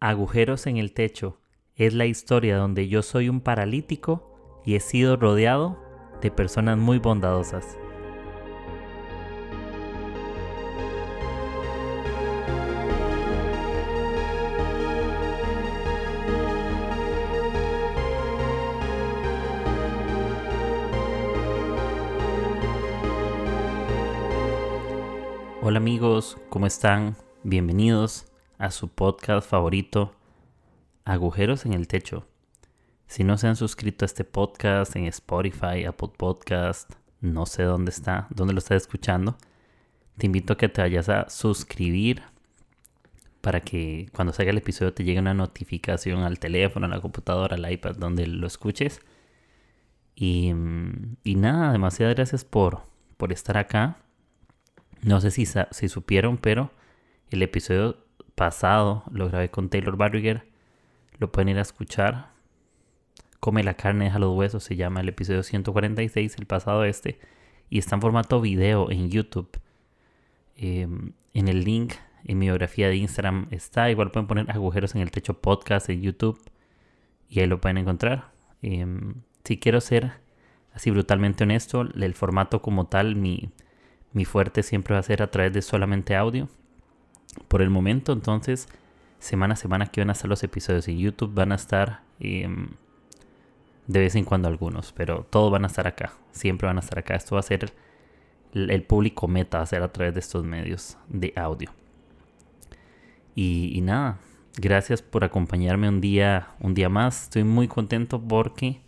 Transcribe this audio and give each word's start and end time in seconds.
Agujeros 0.00 0.66
en 0.66 0.76
el 0.76 0.92
techo 0.92 1.40
es 1.74 1.94
la 1.94 2.04
historia 2.04 2.58
donde 2.58 2.86
yo 2.86 3.02
soy 3.02 3.30
un 3.30 3.40
paralítico 3.40 4.60
y 4.62 4.74
he 4.74 4.80
sido 4.80 5.16
rodeado 5.16 5.82
de 6.20 6.30
personas 6.30 6.76
muy 6.76 6.98
bondadosas. 6.98 7.78
Hola 25.62 25.78
amigos, 25.78 26.36
¿cómo 26.50 26.66
están? 26.66 27.16
Bienvenidos 27.44 28.26
a 28.58 28.70
su 28.70 28.88
podcast 28.88 29.48
favorito, 29.48 30.14
Agujeros 31.04 31.66
en 31.66 31.72
el 31.72 31.88
Techo. 31.88 32.26
Si 33.06 33.22
no 33.22 33.38
se 33.38 33.46
han 33.46 33.56
suscrito 33.56 34.04
a 34.04 34.06
este 34.06 34.24
podcast 34.24 34.96
en 34.96 35.04
Spotify, 35.06 35.84
Apple 35.86 36.10
Podcast, 36.16 36.90
no 37.20 37.46
sé 37.46 37.62
dónde 37.62 37.90
está, 37.90 38.26
dónde 38.30 38.54
lo 38.54 38.58
estás 38.58 38.82
escuchando, 38.82 39.36
te 40.16 40.26
invito 40.26 40.54
a 40.54 40.56
que 40.56 40.68
te 40.68 40.80
vayas 40.80 41.08
a 41.08 41.28
suscribir 41.28 42.22
para 43.40 43.60
que 43.60 44.08
cuando 44.12 44.32
salga 44.32 44.50
el 44.50 44.58
episodio 44.58 44.92
te 44.92 45.04
llegue 45.04 45.20
una 45.20 45.34
notificación 45.34 46.24
al 46.24 46.40
teléfono, 46.40 46.86
a 46.86 46.88
la 46.88 47.00
computadora, 47.00 47.54
al 47.54 47.70
iPad, 47.70 47.94
donde 47.96 48.26
lo 48.26 48.46
escuches. 48.46 49.00
Y, 50.16 50.52
y 51.22 51.34
nada, 51.36 51.70
demasiadas 51.70 52.16
gracias 52.16 52.44
por, 52.44 52.82
por 53.16 53.32
estar 53.32 53.56
acá. 53.58 53.98
No 55.02 55.20
sé 55.20 55.30
si, 55.30 55.46
si 55.46 55.88
supieron, 55.88 56.38
pero 56.38 56.72
el 57.30 57.42
episodio 57.42 58.05
pasado 58.36 59.02
lo 59.10 59.28
grabé 59.28 59.50
con 59.50 59.68
Taylor 59.68 59.96
Barriger. 59.96 60.46
Lo 61.18 61.32
pueden 61.32 61.48
ir 61.48 61.58
a 61.58 61.62
escuchar. 61.62 62.28
Come 63.40 63.64
la 63.64 63.74
carne, 63.74 64.04
deja 64.04 64.18
los 64.20 64.36
huesos. 64.36 64.62
Se 64.62 64.76
llama 64.76 65.00
el 65.00 65.08
episodio 65.08 65.42
146, 65.42 66.36
el 66.38 66.46
pasado 66.46 66.84
este. 66.84 67.18
Y 67.70 67.78
está 67.78 67.96
en 67.96 68.02
formato 68.02 68.40
video 68.40 68.90
en 68.90 69.10
YouTube. 69.10 69.58
Em, 70.56 71.12
en 71.34 71.48
el 71.48 71.64
link 71.64 71.94
en 72.24 72.38
mi 72.38 72.46
biografía 72.46 72.88
de 72.88 72.96
Instagram 72.96 73.48
está. 73.50 73.90
Igual 73.90 74.10
pueden 74.10 74.26
poner 74.26 74.50
agujeros 74.50 74.94
en 74.94 75.00
el 75.00 75.10
techo 75.10 75.40
podcast 75.40 75.88
en 75.88 76.02
YouTube. 76.02 76.40
Y 77.28 77.40
ahí 77.40 77.46
lo 77.46 77.60
pueden 77.60 77.78
encontrar. 77.78 78.30
Em, 78.62 79.14
si 79.44 79.58
quiero 79.58 79.80
ser 79.80 80.12
así 80.72 80.90
brutalmente 80.90 81.44
honesto, 81.44 81.82
el 81.82 82.14
formato 82.14 82.60
como 82.62 82.86
tal, 82.86 83.16
mi, 83.16 83.50
mi 84.12 84.24
fuerte 84.24 84.62
siempre 84.62 84.94
va 84.94 85.00
a 85.00 85.02
ser 85.02 85.22
a 85.22 85.30
través 85.30 85.52
de 85.52 85.62
solamente 85.62 86.14
audio 86.14 86.48
por 87.48 87.62
el 87.62 87.70
momento. 87.70 88.12
Entonces, 88.12 88.68
semana 89.18 89.54
a 89.54 89.56
semana 89.56 89.86
que 89.86 90.00
van 90.00 90.10
a 90.10 90.12
estar 90.12 90.28
los 90.28 90.42
episodios 90.42 90.88
en 90.88 90.98
YouTube, 90.98 91.34
van 91.34 91.52
a 91.52 91.56
estar 91.56 92.02
em, 92.20 92.68
de 93.86 94.00
vez 94.00 94.14
en 94.14 94.24
cuando 94.24 94.48
algunos, 94.48 94.92
pero 94.92 95.26
todos 95.30 95.50
van 95.50 95.64
a 95.64 95.68
estar 95.68 95.86
acá. 95.86 96.12
Siempre 96.32 96.66
van 96.66 96.76
a 96.76 96.80
estar 96.80 96.98
acá. 96.98 97.14
Esto 97.14 97.36
va 97.36 97.40
a 97.40 97.44
ser 97.44 97.72
el, 98.52 98.82
público 98.82 99.28
meta, 99.28 99.58
va 99.58 99.64
a 99.64 99.66
ser 99.66 99.82
a 99.82 99.92
través 99.92 100.14
de 100.14 100.20
estos 100.20 100.44
medios 100.44 100.96
de 101.08 101.32
audio. 101.36 101.70
Y, 103.34 103.80
nada, 103.82 104.18
gracias 104.56 105.02
por 105.02 105.22
acompañarme 105.22 105.88
un 105.88 106.00
día, 106.00 106.48
un 106.60 106.72
día 106.74 106.88
más. 106.88 107.24
Estoy 107.24 107.44
muy 107.44 107.68
contento 107.68 108.20
porque 108.20 108.80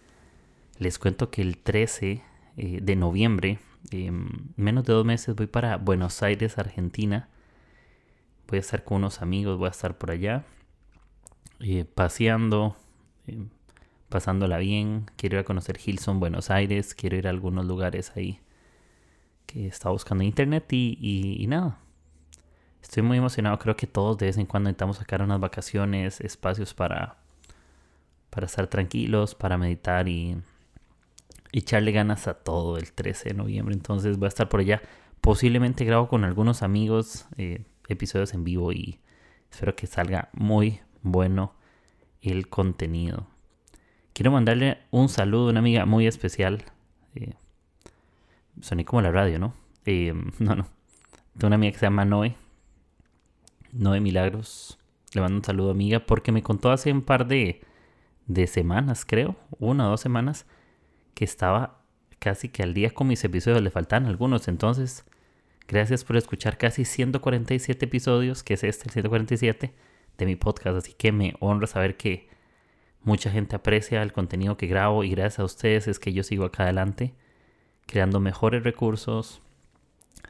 les 0.79 0.99
cuento 0.99 1.31
que 1.31 1.43
el 1.43 1.59
13 1.59 2.23
eh, 2.57 2.79
de 2.81 2.97
noviembre, 2.97 3.59
en 3.91 4.53
menos 4.57 4.85
de 4.85 4.95
dos 4.95 5.05
meses, 5.05 5.37
voy 5.37 5.49
para 5.49 5.77
Buenos 5.77 6.23
Aires, 6.23 6.57
Argentina 6.57 7.29
voy 8.49 8.57
a 8.57 8.61
estar 8.61 8.83
con 8.83 8.99
unos 8.99 9.21
amigos, 9.23 9.59
voy 9.59 9.69
a 9.69 9.71
estar 9.71 9.99
por 9.99 10.11
allá, 10.11 10.45
eh, 11.61 11.85
paseando, 11.85 12.77
eh, 13.27 13.45
pasándola 14.09 14.59
bien. 14.59 15.07
Quiero 15.17 15.37
ir 15.37 15.41
a 15.41 15.45
conocer 15.45 15.79
Hilson, 15.85 16.19
Buenos 16.19 16.51
Aires, 16.51 16.95
quiero 16.95 17.17
ir 17.17 17.27
a 17.27 17.31
algunos 17.31 17.67
lugares 17.67 18.13
ahí 18.17 18.41
que 19.47 19.67
estaba 19.67 19.93
buscando 19.93 20.25
internet 20.25 20.67
y, 20.73 21.47
nada. 21.49 21.79
Estoy 22.83 23.03
muy 23.03 23.19
emocionado, 23.19 23.59
creo 23.59 23.77
que 23.77 23.87
todos 23.87 24.17
de 24.19 24.27
vez 24.27 24.39
en 24.39 24.47
cuando 24.47 24.69
necesitamos 24.69 24.97
sacar 24.97 25.23
unas 25.23 25.41
vacaciones, 25.41 26.21
espacios 26.21 26.75
para, 26.75 27.17
para 28.31 28.47
estar 28.47 28.67
tranquilos, 28.69 29.35
para 29.35 29.59
meditar 29.59 30.09
y, 30.09 30.37
echarle 31.51 31.93
ganas 31.93 32.29
a 32.29 32.35
todo 32.35 32.77
el 32.77 32.93
13 32.93 33.31
de 33.31 33.35
noviembre. 33.35 33.75
Entonces 33.75 34.19
voy 34.19 34.27
a 34.27 34.29
estar 34.29 34.49
por 34.49 34.61
allá. 34.61 34.83
Posiblemente 35.21 35.85
grabo 35.85 36.09
con 36.09 36.25
algunos 36.25 36.63
amigos. 36.63 37.27
Eh, 37.39 37.65
episodios 37.89 38.35
en 38.35 38.45
vivo 38.45 38.73
y 38.73 39.01
espero 39.51 39.75
que 39.75 39.87
salga 39.87 40.29
muy 40.33 40.81
bueno 41.03 41.55
el 42.23 42.49
contenido. 42.49 43.27
Quiero 44.13 44.31
mandarle 44.33 44.79
un 44.91 45.09
saludo 45.09 45.49
a 45.49 45.51
una 45.51 45.61
amiga 45.61 45.87
muy 45.87 46.07
especial. 46.07 46.65
Eh, 47.15 47.35
como 48.85 49.03
la 49.03 49.13
radio, 49.13 49.39
¿no? 49.39 49.55
Eh, 49.85 50.13
no, 50.39 50.57
no. 50.57 50.67
Tengo 51.35 51.47
una 51.47 51.57
amiga 51.57 51.73
que 51.73 51.79
se 51.79 51.87
llama 51.87 52.05
Noé. 52.05 52.35
Noé 53.73 54.01
Milagros. 54.01 54.79
Le 55.15 55.21
mando 55.21 55.39
un 55.39 55.45
saludo, 55.45 55.71
amiga, 55.71 56.01
porque 56.01 56.33
me 56.33 56.43
contó 56.43 56.71
hace 56.71 56.93
un 56.93 57.03
par 57.03 57.27
de, 57.27 57.63
de 58.27 58.47
semanas, 58.47 59.05
creo, 59.07 59.37
una 59.59 59.87
o 59.87 59.91
dos 59.91 60.01
semanas, 60.01 60.47
que 61.15 61.25
estaba 61.25 61.81
casi 62.19 62.49
que 62.49 62.63
al 62.63 62.75
día 62.75 62.91
con 62.91 63.07
mis 63.07 63.25
episodios. 63.25 63.63
Le 63.63 63.71
faltan 63.71 64.07
algunos, 64.07 64.49
entonces 64.49 65.05
Gracias 65.69 66.03
por 66.03 66.17
escuchar 66.17 66.57
casi 66.57 66.87
147 66.87 67.85
episodios, 67.85 68.43
que 68.43 68.55
es 68.55 68.65
este, 68.65 68.85
el 68.87 68.91
147 68.91 69.75
de 70.17 70.27
mi 70.27 70.35
podcast. 70.35 70.79
Así 70.79 70.95
que 70.95 71.13
me 71.13 71.35
honra 71.41 71.67
saber 71.67 71.99
que 71.99 72.27
mucha 73.03 73.31
gente 73.31 73.55
aprecia 73.55 74.03
el 74.03 74.15
contenido 74.15 74.57
que 74.57 74.67
grabo 74.67 75.05
y 75.05 75.11
gracias 75.11 75.41
a 75.41 75.45
ustedes 75.45 75.87
es 75.87 75.99
que 75.99 76.15
yo 76.15 76.23
sigo 76.23 76.47
acá 76.47 76.63
adelante, 76.63 77.15
creando 77.87 78.19
mejores 78.19 78.65
recursos, 78.65 79.43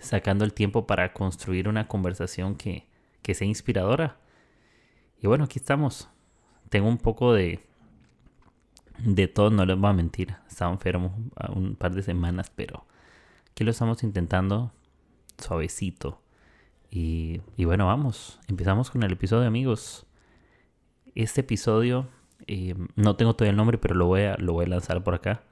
sacando 0.00 0.44
el 0.44 0.52
tiempo 0.52 0.88
para 0.88 1.12
construir 1.12 1.68
una 1.68 1.86
conversación 1.86 2.56
que, 2.56 2.88
que 3.22 3.34
sea 3.34 3.46
inspiradora. 3.46 4.16
Y 5.22 5.28
bueno, 5.28 5.44
aquí 5.44 5.60
estamos. 5.60 6.08
Tengo 6.68 6.88
un 6.88 6.98
poco 6.98 7.32
de, 7.32 7.60
de 8.98 9.28
todo, 9.28 9.50
no 9.50 9.64
les 9.64 9.78
voy 9.78 9.90
a 9.90 9.92
mentir. 9.92 10.34
Estaba 10.48 10.72
enfermo 10.72 11.16
un 11.54 11.76
par 11.76 11.94
de 11.94 12.02
semanas, 12.02 12.50
pero 12.56 12.86
aquí 13.52 13.62
lo 13.62 13.70
estamos 13.70 14.02
intentando 14.02 14.72
suavecito. 15.38 16.20
Y, 16.90 17.40
bueno, 17.64 17.86
vamos, 17.86 18.38
empezamos 18.48 18.90
con 18.90 19.02
el 19.02 19.12
episodio, 19.12 19.46
amigos. 19.46 20.06
Este 21.14 21.42
episodio, 21.42 22.08
eh, 22.46 22.74
no 22.96 23.16
tengo 23.16 23.34
todavía 23.34 23.50
el 23.50 23.56
nombre, 23.56 23.78
pero 23.78 23.94
lo 23.94 24.06
voy, 24.06 24.22
a, 24.22 24.36
lo 24.36 24.54
voy 24.54 24.66
a 24.66 24.68
lanzar 24.68 25.02
por 25.02 25.14
acá. 25.14 25.42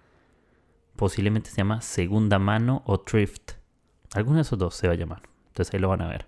Posiblemente 0.96 1.50
se 1.50 1.56
llama 1.56 1.82
Segunda 1.82 2.38
Mano 2.38 2.82
o 2.86 3.00
Thrift. 3.00 3.52
Alguno 4.14 4.36
de 4.36 4.42
esos 4.42 4.58
dos 4.58 4.74
se 4.74 4.86
va 4.86 4.94
a 4.94 4.96
llamar. 4.96 5.22
Entonces 5.48 5.74
ahí 5.74 5.80
lo 5.80 5.88
van 5.88 6.02
a 6.02 6.08
ver. 6.08 6.26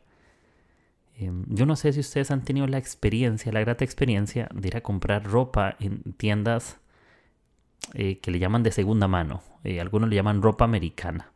Em, 1.14 1.44
yo 1.48 1.64
no 1.64 1.74
sé 1.74 1.92
si 1.92 2.00
ustedes 2.00 2.30
han 2.30 2.44
tenido 2.44 2.66
la 2.66 2.78
experiencia, 2.78 3.50
la 3.50 3.60
grata 3.60 3.84
experiencia 3.84 4.48
de 4.52 4.68
ir 4.68 4.76
a 4.76 4.82
comprar 4.82 5.24
ropa 5.24 5.76
en 5.80 6.02
tiendas 6.12 6.80
eh, 7.94 8.18
que 8.18 8.30
le 8.30 8.38
llaman 8.38 8.62
de 8.62 8.72
segunda 8.72 9.08
mano. 9.08 9.42
Eh, 9.64 9.80
algunos 9.80 10.10
le 10.10 10.16
llaman 10.16 10.42
ropa 10.42 10.64
americana 10.64 11.32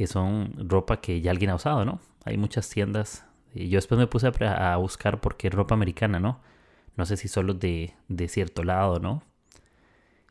que 0.00 0.06
son 0.06 0.54
ropa 0.56 1.02
que 1.02 1.20
ya 1.20 1.30
alguien 1.30 1.50
ha 1.50 1.56
usado, 1.56 1.84
¿no? 1.84 2.00
Hay 2.24 2.38
muchas 2.38 2.70
tiendas. 2.70 3.26
Yo 3.54 3.76
después 3.76 3.98
me 3.98 4.06
puse 4.06 4.32
a, 4.46 4.76
buscar 4.78 5.20
por 5.20 5.36
qué 5.36 5.50
ropa 5.50 5.74
americana, 5.74 6.18
¿no? 6.18 6.40
No 6.96 7.04
sé 7.04 7.18
si 7.18 7.28
solo 7.28 7.52
de, 7.52 7.92
de 8.08 8.26
cierto 8.28 8.64
lado, 8.64 8.98
¿no? 8.98 9.22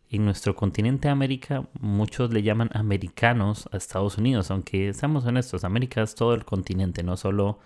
En 0.10 0.26
nuestro 0.26 0.56
continente 0.56 1.08
América, 1.08 1.68
muchos 1.80 2.34
le 2.34 2.42
llaman 2.42 2.72
americanos 2.74 3.70
a 3.72 3.78
Estados 3.78 4.18
Unidos, 4.18 4.50
aunque 4.50 4.92
seamos 4.96 5.24
honestos, 5.28 5.64
América 5.64 6.02
es 6.02 6.16
todo 6.16 6.34
el 6.34 6.46
continente, 6.46 7.04
no 7.04 7.16
solo 7.16 7.60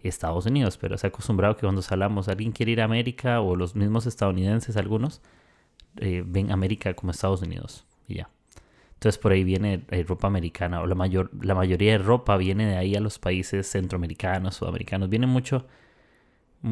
Estados 0.00 0.46
Unidos, 0.46 0.76
pero 0.76 0.98
se 0.98 1.06
ha 1.06 1.10
acostumbrado 1.10 1.54
que 1.54 1.60
cuando 1.60 1.82
salamos 1.82 2.26
alguien 2.26 2.50
quiere 2.50 2.72
ir 2.72 2.80
a 2.80 2.86
América 2.86 3.40
o 3.40 3.54
los 3.54 3.76
mismos 3.76 4.06
estadounidenses, 4.06 4.76
algunos, 4.76 5.22
eh, 5.98 6.24
ven 6.26 6.50
América 6.50 6.94
como 6.94 7.12
Estados 7.12 7.42
Unidos 7.42 7.86
y 8.08 8.14
ya. 8.14 8.28
Entonces 8.94 9.18
por 9.18 9.32
ahí 9.32 9.44
viene 9.44 9.84
eh, 9.90 10.02
ropa 10.02 10.28
americana 10.28 10.80
o 10.80 10.86
la, 10.86 10.94
mayor, 10.94 11.30
la 11.44 11.54
mayoría 11.54 11.92
de 11.92 11.98
ropa 11.98 12.36
viene 12.36 12.66
de 12.66 12.76
ahí 12.76 12.94
a 12.94 13.00
los 13.00 13.18
países 13.18 13.68
centroamericanos, 13.70 14.56
sudamericanos. 14.56 15.10
Viene 15.10 15.26
mucho, 15.26 15.66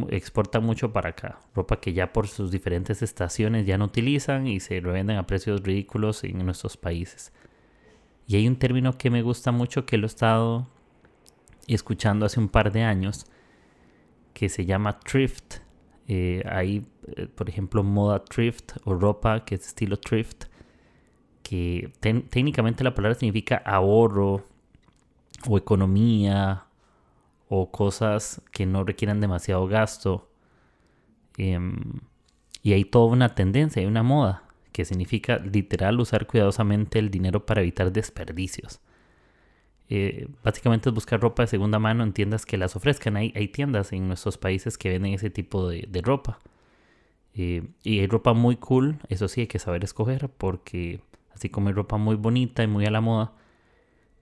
exporta 0.08 0.60
mucho 0.60 0.92
para 0.92 1.10
acá. 1.10 1.40
Ropa 1.54 1.80
que 1.80 1.92
ya 1.92 2.12
por 2.12 2.28
sus 2.28 2.50
diferentes 2.50 3.02
estaciones 3.02 3.66
ya 3.66 3.76
no 3.76 3.86
utilizan 3.86 4.46
y 4.46 4.60
se 4.60 4.80
revenden 4.80 5.18
a 5.18 5.26
precios 5.26 5.62
ridículos 5.62 6.24
en 6.24 6.44
nuestros 6.44 6.76
países. 6.76 7.32
Y 8.26 8.36
hay 8.36 8.48
un 8.48 8.56
término 8.56 8.96
que 8.96 9.10
me 9.10 9.20
gusta 9.20 9.52
mucho 9.52 9.84
que 9.84 9.98
lo 9.98 10.06
he 10.06 10.08
estado 10.08 10.68
escuchando 11.66 12.24
hace 12.24 12.40
un 12.40 12.48
par 12.48 12.72
de 12.72 12.82
años 12.82 13.26
que 14.32 14.48
se 14.48 14.64
llama 14.64 14.98
thrift. 15.00 15.56
Eh, 16.08 16.42
hay, 16.48 16.86
eh, 17.16 17.26
por 17.26 17.48
ejemplo, 17.48 17.82
moda 17.82 18.24
thrift 18.24 18.72
o 18.84 18.94
ropa 18.94 19.44
que 19.44 19.56
es 19.56 19.66
estilo 19.66 19.98
thrift 19.98 20.46
que 21.52 21.92
técnicamente 22.00 22.82
la 22.82 22.94
palabra 22.94 23.14
significa 23.14 23.58
ahorro 23.66 24.46
o 25.46 25.58
economía 25.58 26.64
o 27.50 27.70
cosas 27.70 28.40
que 28.52 28.64
no 28.64 28.84
requieran 28.84 29.20
demasiado 29.20 29.66
gasto. 29.66 30.30
Em, 31.36 32.00
y 32.62 32.72
hay 32.72 32.86
toda 32.86 33.12
una 33.12 33.34
tendencia, 33.34 33.80
hay 33.82 33.86
una 33.86 34.02
moda, 34.02 34.44
que 34.72 34.86
significa 34.86 35.40
literal 35.40 36.00
usar 36.00 36.26
cuidadosamente 36.26 36.98
el 36.98 37.10
dinero 37.10 37.44
para 37.44 37.60
evitar 37.60 37.92
desperdicios. 37.92 38.80
Eh, 39.90 40.28
básicamente 40.42 40.88
es 40.88 40.94
buscar 40.94 41.20
ropa 41.20 41.42
de 41.42 41.48
segunda 41.48 41.78
mano 41.78 42.02
en 42.02 42.14
tiendas 42.14 42.46
que 42.46 42.56
las 42.56 42.76
ofrezcan. 42.76 43.18
Hay, 43.18 43.30
hay 43.36 43.48
tiendas 43.48 43.92
en 43.92 44.08
nuestros 44.08 44.38
países 44.38 44.78
que 44.78 44.88
venden 44.88 45.12
ese 45.12 45.28
tipo 45.28 45.68
de, 45.68 45.86
ropa. 46.02 46.38
Eh, 47.34 47.68
y 47.82 47.98
hay 47.98 48.06
ropa 48.06 48.32
muy 48.32 48.56
cool, 48.56 49.00
eso 49.10 49.28
sí 49.28 49.42
hay 49.42 49.48
que 49.48 49.58
saber 49.58 49.84
escoger 49.84 50.30
porque 50.30 51.02
así 51.34 51.48
como 51.48 51.68
hay 51.68 51.74
ropa 51.74 51.96
muy 51.96 52.16
bonita 52.16 52.62
y 52.62 52.66
muy 52.66 52.86
a 52.86 52.90
la 52.90 53.00
moda, 53.00 53.32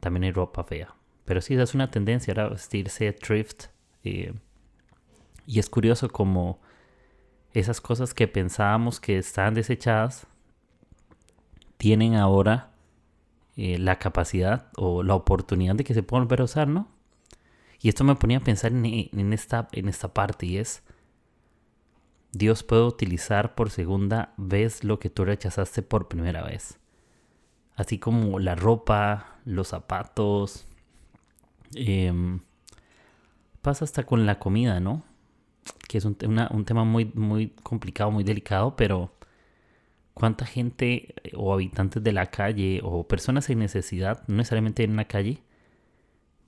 también 0.01 0.25
hay 0.25 0.33
ropa 0.33 0.65
fea. 0.65 0.95
Pero 1.25 1.41
sí, 1.41 1.55
es 1.55 1.75
una 1.75 1.91
tendencia 1.91 2.33
ahora 2.33 2.49
vestirse 2.49 3.13
thrift. 3.13 3.67
Eh, 4.03 4.33
y 5.47 5.59
es 5.59 5.69
curioso 5.69 6.09
como 6.09 6.61
esas 7.53 7.81
cosas 7.81 8.15
que 8.15 8.29
pensábamos 8.29 9.01
que 9.01 9.19
estaban 9.19 9.55
desechadas 9.55 10.27
tienen 11.77 12.15
ahora 12.15 12.73
eh, 13.57 13.79
la 13.79 13.99
capacidad 13.99 14.71
o 14.77 15.03
la 15.03 15.15
oportunidad 15.15 15.75
de 15.75 15.85
que 15.85 15.95
se 15.95 16.03
puedan 16.03 16.25
volver 16.25 16.41
a 16.41 16.45
usar, 16.45 16.69
¿no? 16.69 16.89
Y 17.81 17.89
esto 17.89 18.05
me 18.05 18.17
ponía 18.17 18.39
a 18.39 18.43
pensar 18.43 18.73
en, 18.73 19.33
esta, 19.33 19.69
en 19.73 19.89
esta 19.89 20.13
parte 20.13 20.47
y 20.47 20.59
es, 20.59 20.83
Dios 22.33 22.63
puede 22.63 22.83
utilizar 22.83 23.55
por 23.55 23.71
segunda 23.71 24.35
vez 24.37 24.83
lo 24.83 24.99
que 24.99 25.11
tú 25.11 25.25
rechazaste 25.25 25.83
por 25.83 26.09
primera 26.09 26.43
vez. 26.43 26.80
Así 27.81 27.99
como 27.99 28.39
la 28.41 28.55
ropa, 28.55 29.39
los 29.47 29.69
zapatos, 29.69 30.67
em, 31.75 32.41
pasa 33.63 33.87
hasta 33.87 34.05
con 34.05 34.27
la 34.27 34.39
comida, 34.39 34.81
¿no? 34.81 35.03
Que 35.89 35.97
es 35.97 36.05
un, 36.05 36.15
un 36.51 36.65
tema 36.67 36.85
muy, 36.85 37.07
muy 37.15 37.49
complicado, 37.63 38.11
muy 38.11 38.23
delicado, 38.23 38.77
pero 38.77 39.15
cuánta 40.13 40.45
gente 40.45 41.15
eh, 41.25 41.33
o 41.35 41.55
habitantes 41.55 42.03
de 42.05 42.13
la 42.13 42.27
calle 42.27 42.83
o 42.85 43.09
personas 43.09 43.49
en 43.49 43.61
necesidad, 43.61 44.25
no 44.29 44.37
necesariamente 44.37 44.85
en 44.85 44.91
una 44.93 45.07
calle, 45.07 45.43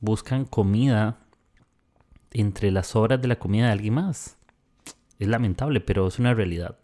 buscan 0.00 0.44
comida 0.44 1.18
entre 2.32 2.70
las 2.70 2.94
horas 2.94 3.22
de 3.22 3.28
la 3.28 3.38
comida 3.38 3.68
de 3.68 3.72
alguien 3.72 3.94
más. 3.94 4.36
Es 5.18 5.28
lamentable, 5.28 5.80
pero 5.80 6.08
es 6.08 6.18
una 6.18 6.34
realidad. 6.34 6.76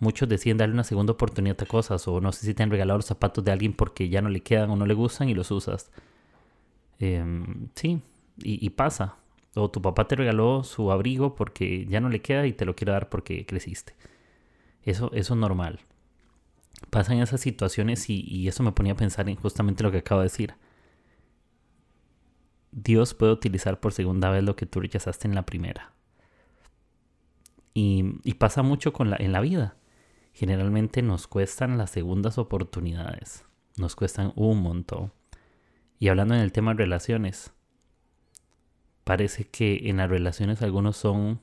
Muchos 0.00 0.28
deciden 0.28 0.56
darle 0.58 0.74
una 0.74 0.84
segunda 0.84 1.12
oportunidad 1.12 1.60
a 1.62 1.66
cosas 1.66 2.08
o 2.08 2.20
no 2.20 2.32
sé 2.32 2.46
si 2.46 2.54
te 2.54 2.62
han 2.62 2.70
regalado 2.70 2.98
los 2.98 3.06
zapatos 3.06 3.44
de 3.44 3.52
alguien 3.52 3.74
porque 3.74 4.08
ya 4.08 4.22
no 4.22 4.28
le 4.28 4.40
quedan 4.42 4.70
o 4.70 4.76
no 4.76 4.86
le 4.86 4.94
gustan 4.94 5.28
y 5.28 5.34
los 5.34 5.50
usas. 5.50 5.90
Em, 6.98 7.68
sí, 7.74 8.00
y, 8.38 8.64
y, 8.66 8.70
pasa. 8.70 9.16
O 9.54 9.70
tu 9.70 9.82
papá 9.82 10.08
te 10.08 10.16
regaló 10.16 10.64
su 10.64 10.90
abrigo 10.92 11.34
porque 11.34 11.86
ya 11.86 12.00
no 12.00 12.08
le 12.08 12.22
queda 12.22 12.46
y 12.46 12.52
te 12.52 12.64
lo 12.64 12.74
quiere 12.76 12.92
dar 12.92 13.08
porque 13.08 13.46
creciste. 13.46 13.94
Eso, 14.82 15.10
eso 15.12 15.34
es 15.34 15.40
normal 15.40 15.80
pasan 16.88 17.18
esas 17.18 17.40
situaciones 17.40 18.08
y, 18.08 18.48
eso 18.48 18.62
me 18.62 18.72
ponía 18.72 18.94
a 18.94 18.96
pensar 18.96 19.28
en 19.28 19.36
justamente 19.36 19.82
lo 19.82 19.90
que 19.90 19.98
acabo 19.98 20.20
de 20.20 20.26
decir. 20.26 20.54
Dios 22.72 23.14
puede 23.14 23.32
utilizar 23.32 23.80
por 23.80 23.92
segunda 23.92 24.30
vez 24.30 24.44
lo 24.44 24.56
que 24.56 24.66
tú 24.66 24.80
rechazaste 24.80 25.28
en 25.28 25.34
la 25.34 25.44
primera. 25.44 25.92
Y, 27.74 28.34
pasa 28.38 28.62
mucho 28.62 28.92
con 28.92 29.10
la, 29.10 29.16
en 29.16 29.32
la 29.32 29.40
vida. 29.40 29.76
Generalmente 30.32 31.02
nos 31.02 31.26
cuestan 31.26 31.78
las 31.78 31.90
segundas 31.90 32.38
oportunidades. 32.38 33.44
Nos 33.76 33.96
cuestan 33.96 34.32
un 34.36 34.62
montón. 34.62 35.12
Y 35.98 36.08
hablando 36.08 36.34
en 36.34 36.40
el 36.40 36.52
tema 36.52 36.72
de 36.72 36.78
relaciones, 36.78 37.52
parece 39.04 39.44
que 39.44 39.88
en 39.88 39.98
las 39.98 40.08
relaciones 40.08 40.62
algunos 40.62 40.96
son 40.96 41.40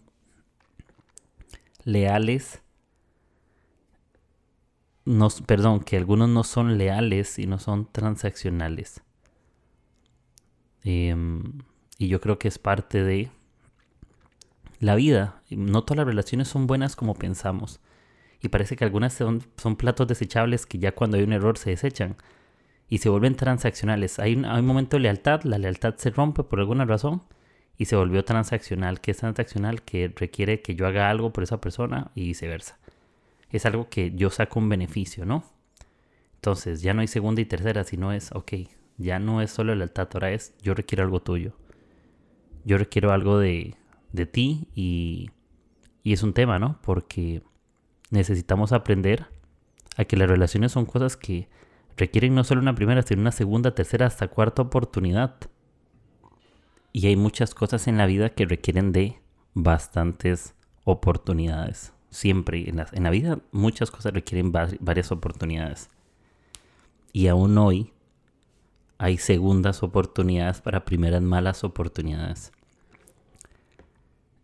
leales 1.84 2.62
perdón, 5.46 5.80
que 5.80 5.98
algunos 5.98 6.30
no 6.30 6.44
son 6.44 6.78
leales 6.78 7.40
y 7.40 7.48
no 7.48 7.60
son 7.60 7.90
transaccionales. 7.92 9.02
Em, 10.84 11.60
y 11.98 12.08
yo 12.10 12.20
creo 12.20 12.38
que 12.40 12.48
es 12.48 12.60
parte 12.60 13.04
de 13.04 13.32
la 14.80 14.96
vida. 14.96 15.42
No 15.50 15.84
todas 15.84 15.98
las 15.98 16.08
relaciones 16.08 16.48
son 16.48 16.68
buenas 16.68 16.96
como 16.96 17.16
pensamos. 17.16 17.80
Parece 18.50 18.76
que 18.76 18.86
algunas 18.86 19.14
son, 19.14 19.44
son 19.58 19.76
platos 19.76 20.08
desechables 20.08 20.66
que 20.66 20.80
ya 20.80 20.94
cuando 20.94 21.18
hay 21.18 21.24
un 21.24 21.34
error 21.34 21.58
se 21.58 21.72
desechan 21.72 22.16
y 22.90 23.00
se 23.00 23.10
vuelven 23.10 23.36
transaccionales. 23.36 24.20
Hay 24.20 24.36
un, 24.36 24.46
hay 24.46 24.62
momento 24.62 24.98
de 24.98 25.02
lealtad, 25.04 25.44
la 25.44 25.58
lealtad 25.58 25.96
se 25.98 26.10
rompe 26.10 26.44
por 26.44 26.60
alguna 26.60 26.86
razón 26.86 27.24
y 27.78 27.86
se 27.86 27.96
volvió 27.96 28.24
transaccional. 28.26 29.02
¿Qué 29.02 29.12
es 29.12 29.18
transaccional? 29.18 29.82
Que 29.84 30.14
requiere 30.16 30.62
que 30.62 30.76
yo 30.76 30.88
haga 30.88 31.10
algo 31.10 31.34
por 31.34 31.44
esa 31.44 31.62
persona 31.62 32.12
y 32.16 32.24
viceversa 32.26 32.78
es 33.52 33.66
algo 33.66 33.90
que 33.90 34.14
yo 34.16 34.30
saco 34.30 34.60
un 34.60 34.70
beneficio, 34.70 35.26
¿no? 35.26 35.44
Entonces 36.36 36.82
ya 36.82 36.94
no 36.94 37.02
hay 37.02 37.08
segunda 37.08 37.42
y 37.42 37.46
tercera, 37.46 37.84
sino 37.84 38.12
es, 38.12 38.32
ok, 38.34 38.54
ya 38.98 39.20
no 39.20 39.42
es 39.42 39.52
solo 39.52 39.76
lealtad, 39.76 40.10
ahora 40.14 40.32
es, 40.32 40.54
yo 40.62 40.74
requiero 40.74 41.04
algo 41.04 41.22
tuyo. 41.22 41.54
Yo 42.66 42.78
requiero 42.78 43.12
algo 43.12 43.40
de, 43.40 43.76
de 44.12 44.26
ti 44.26 44.68
y, 44.76 45.32
y 46.04 46.14
es 46.14 46.24
un 46.24 46.34
tema, 46.34 46.60
¿no? 46.60 46.80
Porque 46.82 47.42
necesitamos 48.10 48.72
aprender 48.72 49.28
a 49.96 50.06
que 50.06 50.18
las 50.18 50.30
relaciones 50.30 50.72
son 50.72 50.86
cosas 50.86 51.18
que 51.18 51.50
requieren 51.96 52.36
no 52.36 52.44
solo 52.44 52.62
una 52.62 52.76
primera, 52.76 53.02
sino 53.02 53.22
una 53.22 53.32
segunda, 53.32 53.74
tercera, 53.74 54.06
hasta 54.06 54.28
cuarta 54.28 54.62
oportunidad. 54.62 55.36
Y 56.94 57.08
hay 57.08 57.16
muchas 57.16 57.54
cosas 57.54 57.88
en 57.88 57.98
la 57.98 58.06
vida 58.06 58.30
que 58.30 58.46
requieren 58.46 58.92
de 58.92 59.20
bastantes 59.54 60.56
oportunidades 60.84 61.94
siempre 62.10 62.70
en 62.70 63.04
la, 63.04 63.10
vida 63.10 63.40
muchas 63.52 63.92
cosas 63.92 64.14
requieren 64.14 64.52
varias 64.52 65.12
oportunidades. 65.12 65.90
Y 67.14 67.28
aún 67.28 67.58
hoy 67.58 67.94
hay 68.98 69.18
segundas 69.18 69.84
oportunidades 69.84 70.62
para 70.62 70.86
primeras 70.86 71.22
malas 71.22 71.64
oportunidades. 71.64 72.52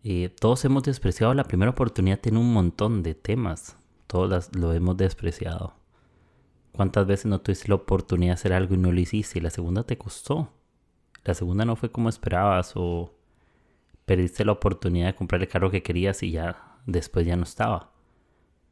Eh, 0.04 0.30
todos 0.38 0.66
hemos 0.66 0.84
despreciado 0.84 1.34
la 1.34 1.46
primera 1.46 1.72
oportunidad 1.72 2.20
en 2.28 2.38
un 2.38 2.52
montón 2.52 3.04
de 3.04 3.16
temas. 3.16 3.78
Todos 4.08 4.54
lo 4.54 4.74
hemos 4.74 4.98
despreciado. 4.98 5.76
¿Cuántas 6.74 7.08
veces 7.08 7.28
no 7.28 7.40
tuviste 7.40 7.70
la 7.70 7.76
oportunidad 7.76 8.32
de 8.32 8.34
hacer 8.34 8.54
algo 8.54 8.76
y 8.76 8.78
no 8.78 8.92
lo 8.92 9.00
hiciste? 9.00 9.40
La 9.42 9.50
segunda 9.50 9.84
te 9.84 9.98
costó. 9.98 10.52
La 11.24 11.34
segunda 11.34 11.64
no 11.64 11.76
fue 11.78 11.90
como 11.92 12.10
esperabas 12.10 12.74
o 12.76 13.14
perdiste 14.06 14.44
la 14.44 14.52
oportunidad 14.52 15.08
de 15.08 15.16
comprar 15.16 15.42
el 15.42 15.48
carro 15.48 15.72
que 15.72 15.84
querías 15.84 16.22
y 16.24 16.32
ya 16.32 16.80
después 16.86 17.26
ya 17.26 17.38
no 17.38 17.44
estaba. 17.44 17.92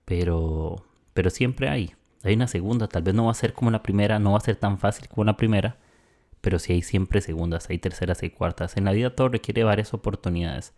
Pero, 0.03 0.85
pero 1.13 1.29
siempre 1.29 1.69
hay. 1.69 1.95
Hay 2.23 2.33
una 2.33 2.47
segunda, 2.47 2.87
tal 2.87 3.03
vez 3.03 3.15
no 3.15 3.25
va 3.25 3.31
a 3.31 3.35
ser 3.35 3.53
como 3.53 3.71
la 3.71 3.83
primera, 3.83 4.19
no 4.19 4.33
va 4.33 4.37
a 4.37 4.41
ser 4.41 4.57
tan 4.57 4.77
fácil 4.79 5.07
como 5.07 5.23
la 5.23 5.37
primera, 5.37 5.77
pero 6.41 6.59
sí 6.59 6.73
hay 6.73 6.81
siempre 6.81 7.21
segundas, 7.21 7.69
hay 7.69 7.79
terceras, 7.79 8.21
hay 8.21 8.31
cuartas. 8.31 8.77
En 8.77 8.85
la 8.85 8.91
vida 8.91 9.15
todo 9.15 9.29
requiere 9.29 9.63
varias 9.63 9.93
oportunidades. 9.93 10.73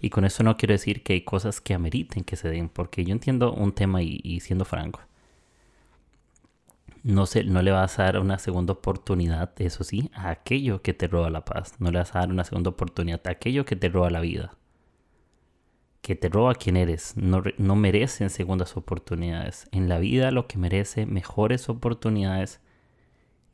Y 0.00 0.10
con 0.10 0.24
eso 0.24 0.42
no 0.42 0.56
quiero 0.56 0.72
decir 0.72 1.02
que 1.02 1.12
hay 1.14 1.20
cosas 1.22 1.60
que 1.60 1.74
ameriten 1.74 2.24
que 2.24 2.36
se 2.36 2.48
den, 2.48 2.68
porque 2.68 3.04
yo 3.04 3.12
entiendo 3.12 3.52
un 3.52 3.72
tema 3.72 4.02
y, 4.02 4.40
siendo 4.40 4.64
franco. 4.64 5.00
No, 7.02 7.26
se, 7.26 7.44
no 7.44 7.62
le 7.62 7.70
vas 7.70 7.98
a 7.98 8.04
dar 8.04 8.18
una 8.20 8.38
segunda 8.38 8.74
oportunidad, 8.74 9.52
eso 9.60 9.84
sí, 9.84 10.10
a 10.14 10.30
aquello 10.30 10.82
que 10.82 10.94
te 10.94 11.06
roba 11.06 11.30
la 11.30 11.44
paz. 11.44 11.74
No 11.78 11.90
le 11.90 11.98
vas 11.98 12.14
a 12.14 12.20
dar 12.20 12.30
una 12.30 12.44
segunda 12.44 12.70
oportunidad 12.70 13.20
a 13.26 13.30
aquello 13.30 13.64
que 13.64 13.76
te 13.76 13.88
roba 13.88 14.10
la 14.10 14.20
vida 14.20 14.56
que 16.02 16.16
te 16.16 16.28
roba 16.28 16.54
quien 16.54 16.76
eres. 16.76 17.16
No, 17.16 17.42
no 17.58 17.76
merecen 17.76 18.30
segundas 18.30 18.76
oportunidades. 18.76 19.68
En 19.72 19.88
la 19.88 19.98
vida 19.98 20.30
lo 20.30 20.46
que 20.46 20.58
merece 20.58 21.06
mejores 21.06 21.68
oportunidades 21.68 22.60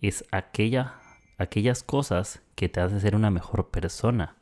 es 0.00 0.25
aquella, 0.31 0.95
aquellas 1.38 1.83
cosas 1.83 2.43
que 2.55 2.69
te 2.69 2.81
hacen 2.81 3.00
ser 3.00 3.17
una 3.17 3.31
mejor 3.31 3.71
persona. 3.71 4.37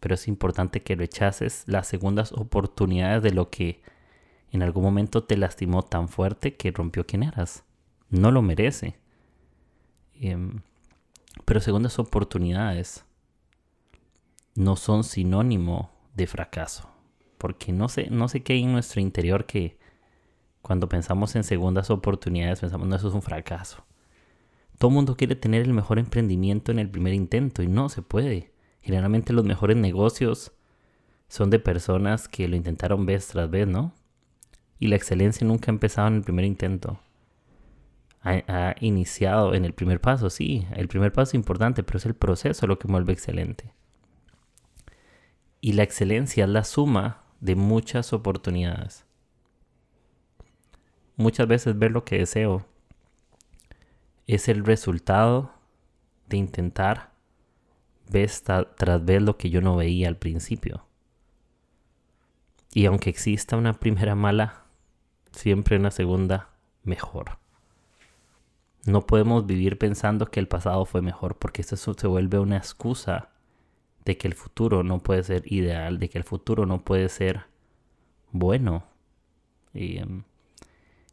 Pero 0.00 0.14
es 0.14 0.28
importante 0.28 0.82
que 0.82 0.96
rechaces 0.96 1.64
las 1.66 1.86
segundas 1.86 2.32
oportunidades 2.32 3.22
de 3.22 3.32
lo 3.32 3.50
que 3.50 3.82
en 4.50 4.62
algún 4.62 4.82
momento 4.82 5.24
te 5.24 5.36
lastimó 5.36 5.82
tan 5.82 6.08
fuerte 6.08 6.56
que 6.56 6.72
rompió 6.72 7.06
quien 7.06 7.22
eras. 7.22 7.64
No 8.08 8.30
lo 8.30 8.42
merece. 8.42 8.98
Em, 10.14 10.60
pero 11.44 11.60
segundas 11.60 11.98
oportunidades 11.98 13.04
no 14.54 14.76
son 14.76 15.04
sinónimo 15.04 15.90
de 16.14 16.26
fracaso 16.26 16.90
porque 17.40 17.72
no 17.72 17.88
sé, 17.88 18.08
no 18.10 18.28
sé 18.28 18.42
qué 18.42 18.52
hay 18.52 18.62
en 18.62 18.72
nuestro 18.72 19.00
interior 19.00 19.46
que 19.46 19.78
cuando 20.60 20.90
pensamos 20.90 21.34
en 21.36 21.42
segundas 21.42 21.88
oportunidades 21.88 22.60
pensamos, 22.60 22.86
no, 22.86 22.94
eso 22.94 23.08
es 23.08 23.14
un 23.14 23.22
fracaso. 23.22 23.82
Todo 24.76 24.90
mundo 24.90 25.16
quiere 25.16 25.36
tener 25.36 25.62
el 25.62 25.72
mejor 25.72 25.98
emprendimiento 25.98 26.70
en 26.70 26.78
el 26.78 26.90
primer 26.90 27.14
intento 27.14 27.62
y 27.62 27.66
no 27.66 27.88
se 27.88 28.02
puede. 28.02 28.49
Generalmente 28.80 29.32
los 29.32 29.44
mejores 29.44 29.76
negocios 29.76 30.52
son 31.28 31.50
de 31.50 31.58
personas 31.58 32.28
que 32.28 32.48
lo 32.48 32.56
intentaron 32.56 33.06
vez 33.06 33.28
tras 33.28 33.50
vez, 33.50 33.66
¿no? 33.66 33.94
Y 34.78 34.88
la 34.88 34.96
excelencia 34.96 35.46
nunca 35.46 35.70
ha 35.70 35.74
empezado 35.74 36.08
en 36.08 36.14
el 36.14 36.22
primer 36.22 36.44
intento. 36.44 37.00
Ha, 38.22 38.74
iniciado 38.80 39.54
en 39.54 39.64
el 39.64 39.72
primer 39.72 40.00
paso, 40.00 40.28
sí. 40.28 40.66
El 40.74 40.88
primer 40.88 41.12
paso 41.12 41.30
es 41.30 41.34
importante, 41.34 41.82
pero 41.82 41.98
es 41.98 42.06
el 42.06 42.14
proceso 42.14 42.66
lo 42.66 42.78
que 42.78 42.88
vuelve 42.88 43.12
excelente. 43.12 43.72
Y 45.60 45.74
la 45.74 45.82
excelencia 45.82 46.44
es 46.44 46.50
la 46.50 46.64
suma 46.64 47.22
de 47.40 47.54
muchas 47.54 48.12
oportunidades. 48.12 49.04
Muchas 51.16 51.46
veces 51.46 51.78
ver 51.78 51.92
lo 51.92 52.04
que 52.04 52.18
deseo 52.18 52.66
es 54.26 54.48
el 54.48 54.64
resultado 54.64 55.52
de 56.28 56.38
intentar 56.38 57.09
ver 58.10 58.30
tras 58.76 59.04
ver 59.04 59.22
lo 59.22 59.36
que 59.36 59.50
yo 59.50 59.60
no 59.60 59.76
veía 59.76 60.08
al 60.08 60.16
principio. 60.16 60.86
Y 62.72 62.86
aunque 62.86 63.10
exista 63.10 63.56
una 63.56 63.74
primera 63.74 64.14
mala, 64.14 64.64
siempre 65.32 65.76
una 65.76 65.90
segunda 65.90 66.50
mejor. 66.82 67.38
No 68.86 69.06
podemos 69.06 69.46
vivir 69.46 69.76
pensando 69.78 70.26
que 70.26 70.40
el 70.40 70.48
pasado 70.48 70.84
fue 70.86 71.02
mejor 71.02 71.36
porque 71.36 71.62
eso 71.62 71.94
se 71.94 72.06
vuelve 72.06 72.38
una 72.38 72.56
excusa 72.56 73.30
de 74.04 74.16
que 74.16 74.28
el 74.28 74.34
futuro 74.34 74.82
no 74.82 75.00
puede 75.00 75.22
ser 75.22 75.42
ideal, 75.52 75.98
de 75.98 76.08
que 76.08 76.18
el 76.18 76.24
futuro 76.24 76.64
no 76.64 76.82
puede 76.82 77.08
ser 77.08 77.44
bueno. 78.32 78.84
Y, 79.74 79.98
em, 79.98 80.24